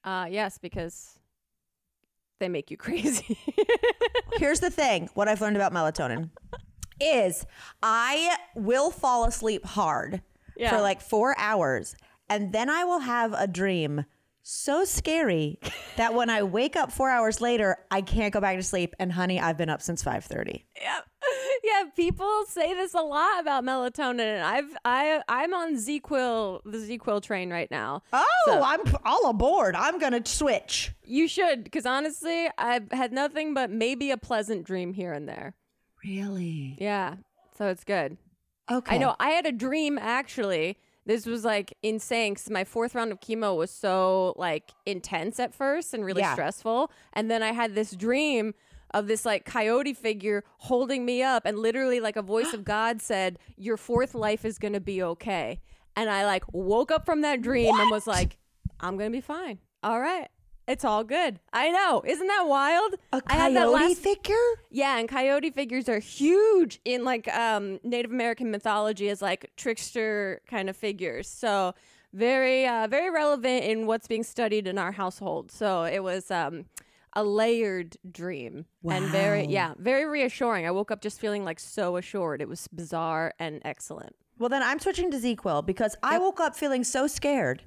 Uh, 0.05 0.27
yes, 0.29 0.59
because 0.59 1.19
they 2.41 2.51
make 2.51 2.71
you 2.71 2.77
crazy. 2.87 3.39
Here's 4.35 4.61
the 4.61 4.71
thing: 4.71 5.09
what 5.15 5.29
I've 5.29 5.41
learned 5.41 5.57
about 5.57 5.73
melatonin 5.73 6.29
is 7.03 7.45
I 7.83 8.37
will 8.55 8.91
fall 8.91 9.25
asleep 9.25 9.65
hard 9.65 10.23
Yeah. 10.57 10.71
for 10.71 10.81
like 10.81 11.01
four 11.01 11.35
hours, 11.39 11.95
and 12.29 12.53
then 12.53 12.71
I 12.71 12.85
will 12.85 13.01
have 13.01 13.33
a 13.33 13.47
dream 13.47 14.05
so 14.45 14.85
scary 14.85 15.59
that 15.97 16.15
when 16.15 16.29
I 16.31 16.43
wake 16.43 16.75
up 16.77 16.91
four 16.93 17.09
hours 17.11 17.41
later, 17.41 17.77
I 17.91 18.01
can't 18.03 18.33
go 18.33 18.41
back 18.41 18.57
to 18.57 18.63
sleep. 18.63 18.95
And 18.99 19.13
honey, 19.13 19.39
I've 19.41 19.57
been 19.57 19.71
up 19.71 19.83
since 19.83 20.03
five 20.03 20.25
thirty. 20.25 20.65
Yeah. 20.81 21.01
Yeah, 21.65 21.85
people 21.95 22.43
say 22.49 22.75
this 22.75 22.93
a 22.93 23.01
lot 23.01 23.39
about 23.41 23.63
melatonin 23.63 24.19
and 24.21 24.43
I've 24.45 24.77
I 24.85 25.23
I'm 25.29 25.55
on 25.55 25.77
ZzzQuil, 25.77 26.63
the 26.65 26.77
ZzzQuil 26.79 27.23
train 27.23 27.51
right 27.51 27.71
now. 27.71 28.03
Oh, 28.13 28.25
So- 28.47 28.61
I'm 28.63 28.81
all 29.05 29.31
aboard. 29.31 29.77
I'm 29.77 30.01
gonna 30.01 30.27
switch. 30.27 30.93
You 31.05 31.29
should 31.29 31.71
cuz 31.71 31.87
honestly, 31.87 32.49
I've 32.59 32.91
had 32.91 33.13
nothing 33.13 33.55
but 33.55 33.71
maybe 33.71 34.11
a 34.11 34.17
pleasant 34.17 34.65
dream 34.65 34.93
here 34.93 35.13
and 35.13 35.29
there. 35.29 35.55
Really? 36.05 36.77
Yeah. 36.79 37.17
So 37.57 37.67
it's 37.69 37.85
good. 37.85 38.17
Okay. 38.71 38.95
I 38.97 38.99
know. 38.99 39.15
I 39.21 39.31
had 39.31 39.47
a 39.47 39.53
dream 39.53 39.99
actually. 40.01 40.79
This 41.05 41.27
was 41.27 41.45
like 41.45 41.77
insane 41.83 42.35
because 42.35 42.49
my 42.51 42.65
fourth 42.65 42.95
round 42.95 43.11
of 43.13 43.21
chemo 43.21 43.57
was 43.57 43.71
so 43.71 44.35
like 44.37 44.71
intense 44.87 45.41
at 45.41 45.53
first 45.55 45.95
and 45.95 46.05
really 46.05 46.21
Yeah. 46.23 46.33
stressful. 46.33 46.91
And 47.13 47.31
then 47.31 47.43
I 47.43 47.53
had 47.53 47.75
this 47.75 47.91
dream 47.93 48.55
of 48.95 49.07
this 49.09 49.25
like 49.25 49.45
coyote 49.45 49.95
figure 49.95 50.45
holding 50.59 51.05
me 51.05 51.23
up, 51.23 51.45
and 51.47 51.59
literally 51.59 51.99
like 51.99 52.17
a 52.17 52.23
voice 52.23 52.53
of 52.53 52.63
God 52.77 53.01
said, 53.01 53.39
"Your 53.57 53.77
fourth 53.77 54.15
life 54.15 54.45
is 54.45 54.59
gonna 54.59 54.81
be 54.81 55.03
okay." 55.03 55.61
And 55.97 56.09
I 56.11 56.25
like 56.27 56.45
woke 56.53 56.91
up 56.91 57.05
from 57.07 57.23
that 57.23 57.41
dream 57.43 57.75
and 57.81 57.91
was 57.91 58.07
like, 58.07 58.39
"I'm 58.81 58.97
gonna 58.97 59.11
be 59.11 59.21
fine. 59.21 59.59
All 59.83 59.99
right." 60.01 60.29
It's 60.69 60.85
all 60.85 61.03
good. 61.03 61.41
I 61.53 61.71
know. 61.71 62.03
Isn't 62.07 62.27
that 62.29 62.47
wild? 62.47 62.95
A 63.13 63.23
I 63.27 63.35
had 63.35 63.57
that 63.57 63.65
coyote 63.65 63.89
last 63.89 63.99
figure? 63.99 64.35
yeah, 64.71 64.99
and 64.99 65.09
coyote 65.09 65.51
figures 65.51 65.89
are 65.89 65.99
huge 65.99 66.81
in 66.85 67.05
like 67.05 67.27
um, 67.35 67.81
Native 67.83 68.11
American 68.13 68.51
mythology 68.51 69.09
as 69.09 69.21
like 69.21 69.51
trickster 69.57 70.41
kind 70.47 70.71
of 70.71 70.77
figures. 70.77 71.29
So 71.29 71.75
very, 72.13 72.67
uh, 72.67 72.87
very 72.87 73.11
relevant 73.11 73.65
in 73.65 73.87
what's 73.87 74.07
being 74.07 74.23
studied 74.23 74.67
in 74.67 74.79
our 74.79 74.93
household. 74.93 75.51
So 75.51 75.83
it 75.83 76.03
was 76.03 76.31
um, 76.31 76.67
a 77.15 77.25
layered 77.25 77.97
dream 78.11 78.67
and 78.89 79.07
very, 79.07 79.47
yeah, 79.47 79.75
very 79.79 80.05
reassuring. 80.05 80.67
I 80.67 80.71
woke 80.71 80.91
up 80.91 81.03
just 81.03 81.21
feeling 81.21 81.45
like 81.45 81.59
so 81.59 81.97
assured. 81.97 82.41
It 82.41 82.49
was 82.49 82.69
bizarre 82.69 83.35
and 83.39 83.61
excellent. 83.65 84.15
Well, 84.39 84.49
then 84.49 84.63
I'm 84.63 84.79
switching 84.79 85.11
to 85.11 85.19
ZzzQuil 85.19 85.67
because 85.67 85.97
I 86.03 86.19
woke 86.19 86.41
up 86.41 86.55
feeling 86.57 86.85
so 86.85 87.07
scared 87.07 87.63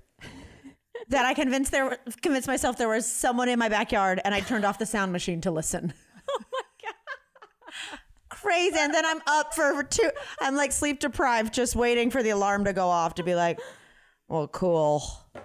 that 1.10 1.26
I 1.26 1.34
convinced 1.34 1.72
there 1.72 1.98
convinced 2.22 2.48
myself 2.48 2.78
there 2.78 2.90
was 2.90 3.06
someone 3.06 3.50
in 3.50 3.60
my 3.60 3.70
backyard, 3.70 4.20
and 4.24 4.34
I 4.34 4.40
turned 4.40 4.66
off 4.66 4.80
the 4.80 4.86
sound 4.86 5.12
machine 5.12 5.42
to 5.42 5.52
listen. 5.52 5.94
Oh 6.28 6.42
my 6.52 6.62
god! 6.82 8.00
Crazy, 8.30 8.78
and 8.80 8.92
then 8.92 9.06
I'm 9.06 9.22
up 9.28 9.54
for 9.54 9.84
two. 9.84 10.10
I'm 10.42 10.56
like 10.56 10.72
sleep 10.72 11.00
deprived, 11.00 11.54
just 11.54 11.76
waiting 11.76 12.10
for 12.10 12.24
the 12.24 12.32
alarm 12.32 12.66
to 12.66 12.74
go 12.74 12.88
off 12.88 13.14
to 13.16 13.24
be 13.24 13.36
like, 13.36 13.60
"Well, 14.28 14.48
cool. 14.48 15.04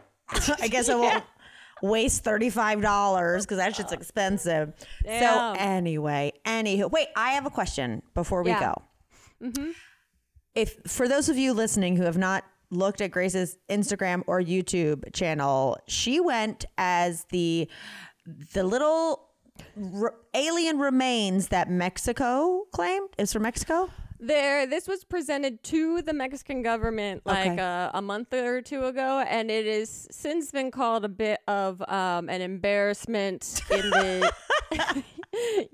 I 0.59 0.69
guess 0.69 0.89
I 0.89 0.95
won't." 0.95 1.23
Waste 1.83 2.25
thirty 2.25 2.49
five 2.51 2.81
dollars 2.81 3.45
because 3.45 3.59
that 3.59 3.77
shit's 3.77 3.93
expensive. 3.93 4.73
Damn. 5.05 5.55
So 5.55 5.61
anyway, 5.61 6.33
anywho, 6.47 6.91
wait, 6.91 7.09
I 7.15 7.33
have 7.33 7.45
a 7.47 7.51
question 7.51 8.03
before 8.15 8.43
we 8.43 8.51
Yeah. 8.51 8.61
go 8.61 8.83
mm-hmm. 9.43 9.71
if 10.55 10.77
for 10.87 11.09
those 11.09 11.29
of 11.29 11.37
you 11.39 11.53
listening 11.53 11.97
who 11.97 12.05
have 12.05 12.19
not 12.19 12.45
looked 12.71 13.01
at 13.01 13.11
Grace's 13.11 13.59
Instagram 13.69 14.23
or 14.27 14.41
YouTube 14.41 15.13
channel, 15.13 15.77
she 15.89 16.21
went 16.21 16.65
as 16.79 17.25
the 17.31 17.69
the 18.55 18.63
little 18.65 19.29
r- 19.95 20.15
alien 20.35 20.79
remains 20.79 21.49
that 21.49 21.71
Mexico 21.71 22.65
claimed 22.73 23.09
is 23.19 23.33
from 23.33 23.43
Mexico. 23.43 23.91
There, 24.23 24.67
this 24.67 24.87
was 24.87 25.03
presented 25.03 25.63
to 25.65 26.03
the 26.03 26.13
Mexican 26.13 26.61
government 26.63 27.23
like 27.25 27.53
Okay. 27.53 27.59
uh, 27.63 27.91
a 27.95 28.03
month 28.03 28.35
or 28.35 28.61
two 28.61 28.85
ago, 28.85 29.25
and 29.27 29.51
it 29.51 29.65
has 29.67 30.07
since 30.11 30.51
been 30.51 30.71
called 30.71 31.07
a 31.07 31.09
bit 31.09 31.41
of 31.49 31.81
um, 31.89 32.29
an 32.29 32.43
embarrassment 32.43 33.63
in 33.71 33.89
the 33.91 34.33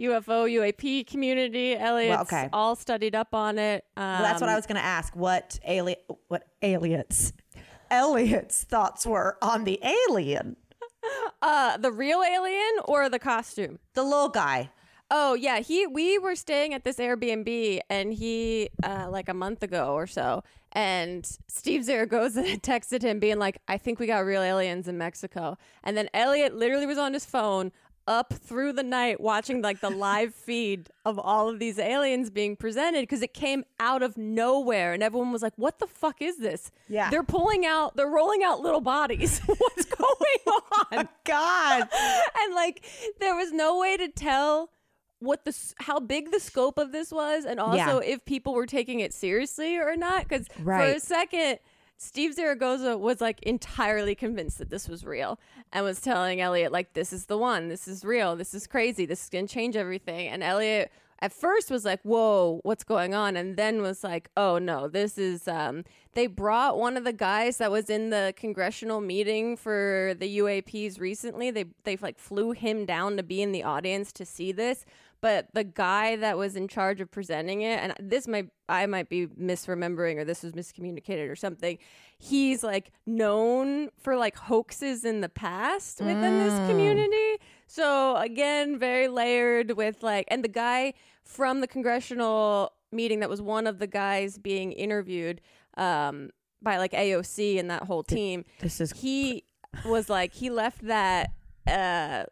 UFO 0.07 0.51
UAP 0.51 1.07
community. 1.07 1.75
Elliot's 1.77 2.23
okay. 2.23 2.49
all 2.53 2.77
studied 2.77 3.15
up 3.15 3.35
on 3.35 3.59
it. 3.59 3.85
Um, 3.97 4.05
Well, 4.05 4.23
that's 4.23 4.41
what 4.41 4.51
I 4.51 4.57
was 4.57 4.67
going 4.67 4.77
to 4.77 4.85
ask. 4.85 5.15
What 5.15 5.59
alien? 5.65 5.99
What 6.29 6.45
aliens? 6.63 7.33
Elliot's 7.91 8.65
thoughts 8.65 9.07
were 9.07 9.39
on 9.41 9.65
the 9.65 9.79
alien, 9.83 10.57
uh, 11.43 11.77
the 11.77 11.93
real 11.93 12.23
alien 12.23 12.81
or 12.85 13.09
the 13.09 13.19
costume. 13.19 13.79
the 13.95 14.03
little 14.03 14.29
guy. 14.29 14.71
Oh 15.09 15.35
yeah, 15.35 15.61
he 15.61 15.87
we 15.87 16.19
were 16.19 16.35
staying 16.35 16.75
at 16.75 16.83
this 16.83 16.97
Airbnb 16.97 17.79
and 17.89 18.13
he 18.13 18.71
uh 18.83 19.07
like 19.09 19.29
a 19.29 19.35
month 19.35 19.63
ago 19.63 19.95
or 19.95 20.09
so 20.09 20.43
and 20.77 21.27
Steve 21.49 21.85
Zaragoza 21.85 22.43
texted 22.59 23.01
him 23.01 23.19
being 23.19 23.39
like, 23.39 23.63
I 23.67 23.79
think 23.79 23.99
we 23.99 24.07
got 24.07 24.19
real 24.19 24.43
aliens 24.43 24.87
in 24.89 24.99
Mexico. 24.99 25.57
And 25.83 25.97
then 25.97 26.11
Elliot 26.13 26.55
literally 26.55 26.85
was 26.85 26.99
on 26.99 27.15
his 27.15 27.25
phone 27.25 27.73
up 28.07 28.33
through 28.33 28.73
the 28.73 28.83
night 28.83 29.21
watching 29.21 29.63
like 29.63 29.81
the 29.81 29.91
live 29.91 30.35
feed 30.35 30.89
of 31.05 31.19
all 31.19 31.49
of 31.49 31.59
these 31.59 31.79
aliens 31.79 32.31
being 32.31 32.57
presented 32.57 33.03
because 33.03 33.23
it 33.23 33.35
came 33.35 33.65
out 33.81 34.03
of 34.03 34.17
nowhere 34.17 34.93
and 34.93 35.03
everyone 35.03 35.33
was 35.33 35.43
like, 35.43 35.55
What 35.57 35.79
the 35.79 35.87
fuck 35.87 36.23
is 36.23 36.39
this? 36.39 36.71
Yeah. 36.89 37.11
They're 37.11 37.23
pulling 37.23 37.67
out 37.67 37.97
they're 37.97 38.11
rolling 38.11 38.43
out 38.43 38.61
little 38.61 38.81
bodies. 38.81 39.41
What's 39.47 39.85
going 39.85 40.39
oh 40.47 40.63
on? 40.93 41.09
God, 41.25 41.89
and 42.43 42.55
like 42.55 42.85
there 43.21 43.35
was 43.35 43.53
no 43.53 43.79
way 43.79 43.97
to 43.97 44.09
tell 44.09 44.71
what 45.19 45.45
the 45.45 45.57
how 45.79 45.99
big 45.99 46.31
the 46.31 46.39
scope 46.39 46.79
of 46.79 46.93
this 46.93 47.11
was 47.11 47.47
and 47.47 47.59
also 47.59 47.99
if 47.99 48.23
people 48.27 48.53
were 48.53 48.67
taking 48.67 49.01
it 49.01 49.15
seriously 49.15 49.77
or 49.79 49.97
not 49.97 50.23
because 50.25 50.47
for 50.63 50.79
a 50.79 51.01
second 51.01 51.59
Steve 51.99 52.35
Zaragoza 52.35 52.99
was 52.99 53.21
like 53.21 53.43
entirely 53.43 54.15
convinced 54.15 54.59
that 54.59 54.69
this 54.69 54.89
was 54.89 55.05
real 55.05 55.39
and 55.73 55.85
was 55.85 56.01
telling 56.01 56.41
Elliot 56.41 56.71
like 56.71 56.93
this 56.93 57.13
is 57.13 57.27
the 57.27 57.39
one. 57.39 57.69
This 57.69 57.89
is 57.89 58.05
real. 58.05 58.37
This 58.37 58.53
is 58.53 58.67
crazy. 58.67 59.07
This 59.07 59.25
is 59.25 59.31
to 59.31 59.47
change 59.47 59.77
everything. 59.77 60.29
And 60.29 60.43
Elliot 60.43 60.93
at 61.21 61.33
first 61.33 61.71
was 61.71 61.87
like 61.87 62.01
whoa 62.03 62.61
what's 62.65 62.85
going 62.85 63.15
on? 63.15 63.35
And 63.37 63.57
then 63.57 63.81
was 63.81 64.05
like 64.05 64.31
oh 64.37 64.59
no. 64.59 64.89
This 64.89 65.17
is 65.17 65.49
um 65.49 65.85
they 66.13 66.27
brought 66.27 66.79
one 66.79 66.99
of 66.99 67.05
the 67.05 67.15
guys 67.15 67.57
that 67.59 67.71
was 67.71 67.89
in 67.89 68.11
the 68.11 68.35
congressional 68.37 69.01
meeting 69.01 69.57
for 69.57 70.15
the 70.19 70.39
UAPs 70.39 71.01
recently. 71.01 71.51
They 71.51 71.65
they 71.85 71.97
like 71.97 72.19
flew 72.19 72.53
him 72.53 72.85
down 72.85 73.17
to 73.17 73.23
be 73.23 73.41
in 73.41 73.53
the 73.53 73.63
audience 73.63 74.13
to 74.13 74.27
see 74.27 74.53
this 74.53 74.85
but 75.27 75.49
the 75.55 75.65
guy 75.65 76.15
that 76.15 76.39
was 76.39 76.55
in 76.55 76.69
charge 76.69 77.01
of 77.01 77.11
presenting 77.11 77.63
it 77.63 77.81
and 77.83 77.93
this 77.99 78.29
might 78.29 78.49
I 78.69 78.87
might 78.87 79.09
be 79.09 79.27
misremembering 79.27 80.19
or 80.19 80.25
this 80.25 80.45
was 80.45 80.53
miscommunicated 80.53 81.29
or 81.29 81.35
something 81.35 81.79
he's 82.17 82.63
like 82.63 82.93
known 83.07 83.89
for 83.99 84.17
like 84.17 84.37
hoaxes 84.37 85.05
in 85.05 85.23
the 85.23 85.29
past 85.29 86.01
within 86.01 86.39
this 86.39 86.71
community. 86.71 87.45
So 87.67 88.15
again 88.15 88.79
very 88.79 89.09
layered 89.09 89.73
with 89.73 90.05
like 90.05 90.27
and 90.29 90.45
the 90.45 90.49
guy 90.49 90.95
from 91.25 91.61
the 91.61 91.67
congressional 91.67 92.71
meeting 92.93 93.19
that 93.19 93.29
was 93.29 93.43
one 93.43 93.67
of 93.67 93.81
the 93.81 93.89
guys 93.89 94.39
being 94.39 94.71
interviewed 94.71 95.41
um 95.77 96.31
by 96.63 96.79
like 96.79 96.93
AOC 96.93 97.59
and 97.59 97.69
that 97.69 97.83
whole 97.83 98.05
team 98.05 98.45
this 98.61 98.81
is 98.81 98.93
he 98.93 99.43
was 99.85 100.09
like 100.09 100.33
he 100.35 100.51
left 100.51 100.87
that 100.87 101.33
uh 101.67 102.23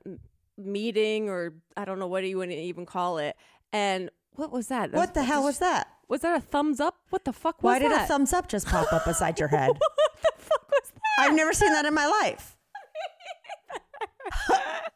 meeting 0.57 1.29
or 1.29 1.55
I 1.77 1.85
don't 1.85 1.99
know 1.99 2.07
what 2.07 2.25
you 2.25 2.39
would 2.39 2.51
even 2.53 2.87
call 2.87 3.19
it 3.19 3.37
and 3.73 4.11
what 4.37 4.51
was 4.53 4.69
that 4.69 4.93
what 4.93 5.15
the 5.15 5.23
hell 5.25 5.43
was 5.45 5.59
that? 5.59 5.89
was 6.09 6.21
that 6.21 6.37
a 6.37 6.41
thumbs 6.41 6.81
up 6.81 6.97
what 7.11 7.25
the 7.25 7.33
fuck 7.33 7.63
was 7.63 7.73
that? 7.79 7.83
Why 7.83 7.89
did 7.89 7.91
that 7.99 8.05
a 8.05 8.09
thumbs 8.09 8.33
up 8.33 8.49
just 8.49 8.67
pop 8.67 8.93
up 8.93 9.05
beside 9.05 9.39
your 9.39 9.49
head? 9.49 9.69
what 9.79 10.13
the 10.23 10.33
fuck 10.43 10.69
was 10.71 10.93
that 10.95 11.01
I've 11.19 11.35
never 11.35 11.53
seen 11.53 11.73
that 11.73 11.85
in 11.87 11.95
my 11.95 12.07
life. 12.07 12.57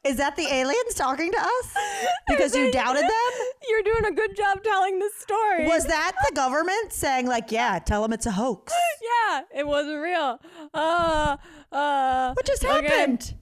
Is 0.05 0.17
that 0.17 0.37
the 0.37 0.47
aliens 0.47 0.95
talking 0.95 1.31
to 1.31 1.39
us? 1.39 1.75
Because 2.29 2.55
you 2.55 2.71
doubted 2.73 3.03
them? 3.03 3.11
you're 3.69 3.83
doing 3.83 4.05
a 4.07 4.13
good 4.13 4.35
job 4.37 4.63
telling 4.65 4.99
this 4.99 5.15
story 5.17 5.67
Was 5.67 5.85
that 5.87 6.13
the 6.29 6.35
government 6.35 6.93
saying, 6.93 7.27
like, 7.27 7.51
yeah, 7.53 7.79
tell 7.79 8.03
them 8.03 8.13
it's 8.13 8.25
a 8.27 8.31
hoax? 8.31 8.73
yeah 9.03 9.41
it 9.55 9.67
wasn't 9.67 10.01
real 10.01 10.41
uh 10.73 11.37
uh 11.73 12.33
What 12.33 12.47
just 12.47 12.65
okay. 12.65 12.87
happened? 12.89 13.35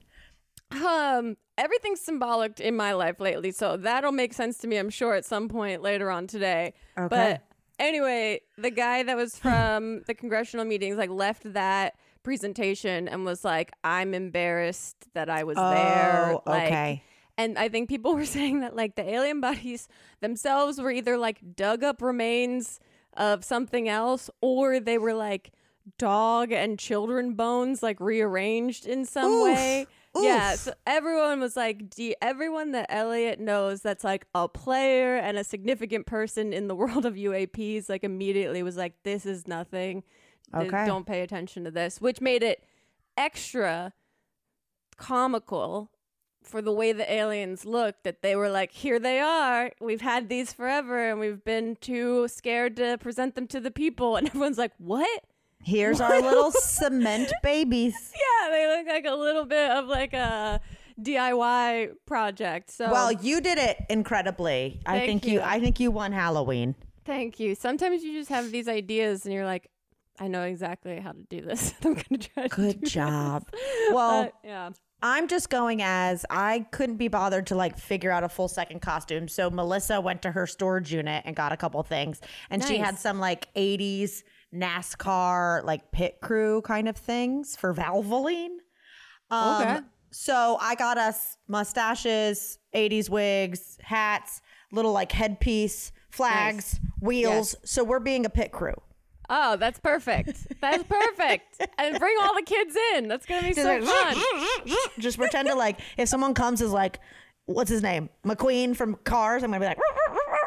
Um, 0.71 1.37
everything's 1.57 2.01
symbolic 2.01 2.59
in 2.59 2.75
my 2.75 2.93
life 2.93 3.19
lately, 3.19 3.51
so 3.51 3.77
that'll 3.77 4.11
make 4.11 4.33
sense 4.33 4.57
to 4.59 4.67
me, 4.67 4.77
I'm 4.77 4.89
sure, 4.89 5.13
at 5.13 5.25
some 5.25 5.47
point 5.47 5.81
later 5.81 6.11
on 6.11 6.27
today. 6.27 6.73
Okay. 6.97 7.07
But 7.09 7.41
anyway, 7.79 8.41
the 8.57 8.71
guy 8.71 9.03
that 9.03 9.15
was 9.15 9.37
from 9.37 10.01
the 10.07 10.13
congressional 10.13 10.65
meetings 10.65 10.97
like 10.97 11.09
left 11.09 11.53
that 11.53 11.95
presentation 12.23 13.07
and 13.07 13.23
was 13.25 13.45
like, 13.45 13.71
"I'm 13.83 14.13
embarrassed 14.13 15.07
that 15.13 15.29
I 15.29 15.43
was 15.45 15.55
there." 15.55 16.33
Oh, 16.33 16.43
Like, 16.45 16.67
okay. 16.67 17.03
and 17.37 17.57
I 17.57 17.69
think 17.69 17.87
people 17.87 18.13
were 18.19 18.25
saying 18.25 18.59
that 18.59 18.75
like 18.75 18.95
the 18.95 19.09
alien 19.09 19.39
bodies 19.41 19.87
themselves 20.19 20.81
were 20.81 20.91
either 20.91 21.17
like 21.17 21.39
dug 21.55 21.83
up 21.83 22.01
remains 22.01 22.79
of 23.15 23.43
something 23.43 23.87
else 23.89 24.29
or 24.41 24.79
they 24.79 24.97
were 24.97 25.13
like 25.13 25.51
dog 25.97 26.51
and 26.51 26.77
children 26.77 27.33
bones 27.33 27.81
like 27.81 27.99
rearranged 27.99 28.85
in 28.85 29.05
some 29.05 29.31
Oof. 29.31 29.55
way. 29.55 29.87
Yeah, 30.23 30.55
so 30.55 30.73
everyone 30.85 31.39
was 31.39 31.55
like, 31.55 31.89
do 31.89 32.13
everyone 32.21 32.71
that 32.71 32.87
Elliot 32.89 33.39
knows 33.39 33.81
that's 33.81 34.03
like 34.03 34.25
a 34.35 34.47
player 34.47 35.15
and 35.17 35.37
a 35.37 35.43
significant 35.43 36.05
person 36.05 36.53
in 36.53 36.67
the 36.67 36.75
world 36.81 37.05
of 37.05 37.15
UAPs, 37.15 37.89
like 37.89 38.03
immediately 38.03 38.63
was 38.63 38.77
like, 38.77 38.93
this 39.03 39.25
is 39.25 39.47
nothing. 39.47 40.03
Th- 40.53 40.67
Okay. 40.71 40.85
Don't 40.85 41.05
pay 41.05 41.21
attention 41.21 41.63
to 41.65 41.71
this, 41.71 41.99
which 41.99 42.21
made 42.21 42.41
it 42.43 42.63
extra 43.17 43.93
comical 44.97 45.91
for 46.43 46.61
the 46.61 46.71
way 46.71 46.93
the 46.93 47.11
aliens 47.11 47.65
looked 47.65 48.03
that 48.05 48.21
they 48.21 48.35
were 48.35 48.49
like, 48.49 48.71
here 48.71 48.99
they 48.99 49.19
are. 49.19 49.71
We've 49.81 50.01
had 50.01 50.29
these 50.29 50.53
forever 50.53 51.09
and 51.09 51.19
we've 51.19 51.43
been 51.43 51.75
too 51.81 52.27
scared 52.29 52.77
to 52.77 52.97
present 52.97 53.35
them 53.35 53.47
to 53.47 53.59
the 53.59 53.71
people. 53.71 54.15
And 54.17 54.27
everyone's 54.27 54.57
like, 54.57 54.71
what? 54.77 55.23
Here's 55.63 55.99
our 55.99 56.21
little 56.21 56.51
cement 56.51 57.31
babies. 57.43 57.95
Yeah, 58.43 58.49
they 58.51 58.67
look 58.77 58.87
like 58.87 59.05
a 59.05 59.15
little 59.15 59.45
bit 59.45 59.69
of 59.71 59.85
like 59.87 60.13
a 60.13 60.61
DIY 61.01 61.89
project. 62.05 62.71
So 62.71 62.91
Well, 62.91 63.11
you 63.11 63.41
did 63.41 63.57
it 63.57 63.77
incredibly. 63.89 64.79
I 64.85 64.99
Thank 64.99 65.05
think 65.07 65.25
you. 65.25 65.33
you. 65.33 65.41
I 65.41 65.59
think 65.59 65.79
you 65.79 65.91
won 65.91 66.11
Halloween. 66.11 66.75
thank 67.05 67.39
you. 67.39 67.55
Sometimes 67.55 68.03
you 68.03 68.13
just 68.13 68.29
have 68.29 68.51
these 68.51 68.67
ideas 68.67 69.25
and 69.25 69.33
you're 69.33 69.45
like, 69.45 69.69
I 70.19 70.27
know 70.27 70.43
exactly 70.43 70.99
how 70.99 71.11
to 71.11 71.23
do 71.29 71.41
this. 71.41 71.73
I'm 71.83 71.93
gonna 71.93 72.17
try 72.19 72.43
to 72.47 72.49
Good 72.49 72.81
do 72.81 72.87
job. 72.87 73.45
this. 73.51 73.61
Well, 73.93 74.23
But, 74.25 74.33
yeah. 74.43 74.69
I'm 75.03 75.27
just 75.27 75.49
going 75.49 75.81
as 75.83 76.25
I 76.29 76.65
couldn't 76.71 76.97
be 76.97 77.07
bothered 77.07 77.47
to 77.47 77.55
like 77.55 77.77
figure 77.77 78.09
out 78.11 78.23
a 78.23 78.29
full 78.29 78.47
second 78.47 78.81
costume. 78.81 79.27
So 79.27 79.49
Melissa 79.51 80.01
went 80.01 80.21
to 80.23 80.31
her 80.31 80.47
storage 80.47 80.91
unit 80.91 81.21
and 81.25 81.35
got 81.35 81.51
a 81.51 81.57
couple 81.57 81.81
things. 81.83 82.19
And 82.49 82.63
she 82.63 82.77
had 82.77 82.97
some 82.97 83.19
like 83.19 83.53
80s 83.53 84.23
NASCAR 84.59 85.63
like 85.63 85.91
pit 85.91 86.17
crew 86.21 86.61
kind 86.61 86.87
of 86.89 86.97
things 86.97 87.55
for 87.55 87.73
Valvoline. 87.73 88.57
Um, 89.29 89.61
Okay. 89.61 89.79
So 90.11 90.57
I 90.59 90.75
got 90.75 90.97
us 90.97 91.37
mustaches, 91.47 92.59
80s 92.73 93.09
wigs, 93.09 93.77
hats, 93.81 94.41
little 94.71 94.93
like 94.93 95.11
headpiece, 95.11 95.91
flags, 96.09 96.79
wheels. 97.01 97.55
So 97.65 97.83
we're 97.83 97.99
being 97.99 98.25
a 98.25 98.29
pit 98.29 98.51
crew. 98.51 98.73
Oh, 99.29 99.57
that's 99.57 99.79
perfect. 99.79 100.47
That's 100.61 100.83
perfect. 100.89 101.61
and 101.77 101.99
bring 101.99 102.15
all 102.21 102.33
the 102.33 102.41
kids 102.41 102.75
in. 102.95 103.09
That's 103.09 103.25
gonna 103.25 103.41
be 103.47 103.53
so 103.53 103.63
like, 103.63 103.83
fun. 103.83 104.75
just 104.97 105.17
pretend 105.17 105.49
to 105.49 105.55
like 105.55 105.79
if 105.97 106.07
someone 106.07 106.33
comes 106.33 106.61
is 106.61 106.71
like 106.71 106.99
what's 107.45 107.69
his 107.69 107.83
name 107.83 108.09
McQueen 108.25 108.75
from 108.75 108.95
Cars, 109.03 109.43
I'm 109.43 109.51
gonna 109.51 109.59
be 109.59 109.65
like. 109.67 109.77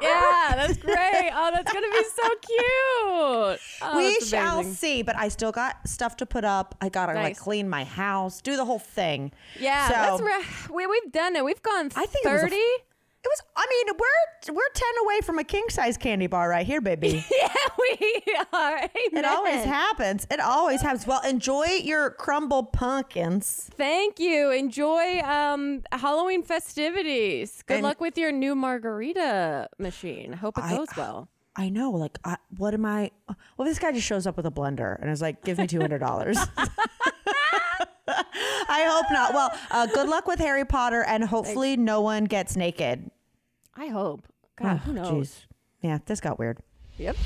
Yeah, 0.03 0.53
that's 0.57 0.77
great. 0.79 1.31
Oh, 1.35 1.51
that's 1.53 1.73
gonna 1.73 1.91
be 1.91 2.05
so 2.05 2.29
cute. 2.47 3.61
Oh, 3.83 3.97
we 3.97 4.19
shall 4.21 4.63
see, 4.65 5.03
but 5.03 5.17
I 5.17 5.29
still 5.29 5.53
got 5.53 5.77
stuff 5.89 6.17
to 6.19 6.27
put 6.27 6.45
up. 6.45 6.75
I 6.81 6.89
gotta 6.89 7.15
like 7.15 7.37
clean 7.39 7.69
my 7.69 7.85
house, 7.85 8.41
do 8.41 8.57
the 8.57 8.65
whole 8.65 8.79
thing. 8.79 9.33
Yeah, 9.59 9.89
so 9.89 9.95
that's 9.95 10.23
ra- 10.71 10.75
we 10.75 10.87
we've 10.87 11.13
done 11.13 11.37
it. 11.37 11.45
We've 11.45 11.63
gone 11.63 11.91
I 11.97 12.07
think 12.07 12.27
it 12.27 12.33
was 12.33 12.43
a- 12.43 12.49
thirty. 12.49 12.63
It 13.23 13.29
was. 13.29 13.43
I 13.57 13.67
mean, 13.69 13.97
we're 13.99 14.55
we're 14.55 14.73
ten 14.75 14.89
away 15.05 15.21
from 15.23 15.39
a 15.39 15.45
king 15.45 15.65
size 15.69 15.97
candy 15.97 16.27
bar 16.27 16.49
right 16.49 16.67
here, 16.67 16.81
baby. 16.81 17.25
yeah, 17.41 17.55
we 17.79 18.23
are. 18.53 18.77
Amen. 18.79 18.91
It 19.13 19.25
always 19.25 19.65
happens. 19.65 20.27
It 20.31 20.41
always 20.41 20.81
happens. 20.81 21.07
Well, 21.07 21.21
enjoy 21.29 21.67
your 21.83 22.11
crumbled 22.11 22.73
pumpkins. 22.73 23.69
Thank 23.77 24.19
you. 24.19 24.51
Enjoy 24.51 25.21
um 25.21 25.83
Halloween 25.93 26.43
festivities. 26.43 27.63
Good 27.67 27.75
And- 27.75 27.83
luck 27.85 28.01
with 28.01 28.17
your 28.17 28.33
new 28.33 28.55
margarita 28.55 29.69
machine. 29.79 30.33
Hope 30.33 30.57
it 30.59 30.65
I- 30.65 30.77
goes 30.77 30.89
well. 30.97 31.29
I 31.57 31.69
know. 31.69 31.91
Like, 31.91 32.17
I, 32.25 32.37
what 32.57 32.75
am 32.75 32.87
I? 32.87 33.11
Well, 33.57 33.67
this 33.69 33.79
guy 33.81 33.91
just 33.93 34.07
shows 34.07 34.27
up 34.27 34.37
with 34.37 34.47
a 34.47 34.51
blender 34.53 34.99
and 35.03 35.11
is 35.11 35.21
like, 35.21 35.45
"Give 35.45 35.59
me 35.59 35.67
two 35.67 35.81
hundred 35.81 35.99
dollars." 35.99 36.39
I 38.69 38.87
hope 38.89 39.07
not. 39.11 39.35
Well, 39.35 39.53
uh, 39.71 39.87
good 39.87 40.09
luck 40.09 40.27
with 40.27 40.39
Harry 40.39 40.65
Potter, 40.65 41.03
and 41.03 41.25
hopefully, 41.25 41.77
no 41.77 42.01
one 42.01 42.25
gets 42.25 42.57
naked. 42.57 43.11
I 43.77 43.87
hope. 43.89 44.27
God, 44.57 44.79
who 44.79 44.93
knows? 44.93 45.29
Jeez. 45.29 45.47
Yeah, 45.83 45.99
this 46.07 46.21
got 46.21 46.39
weird. 46.39 46.59
Yep. 46.99 47.17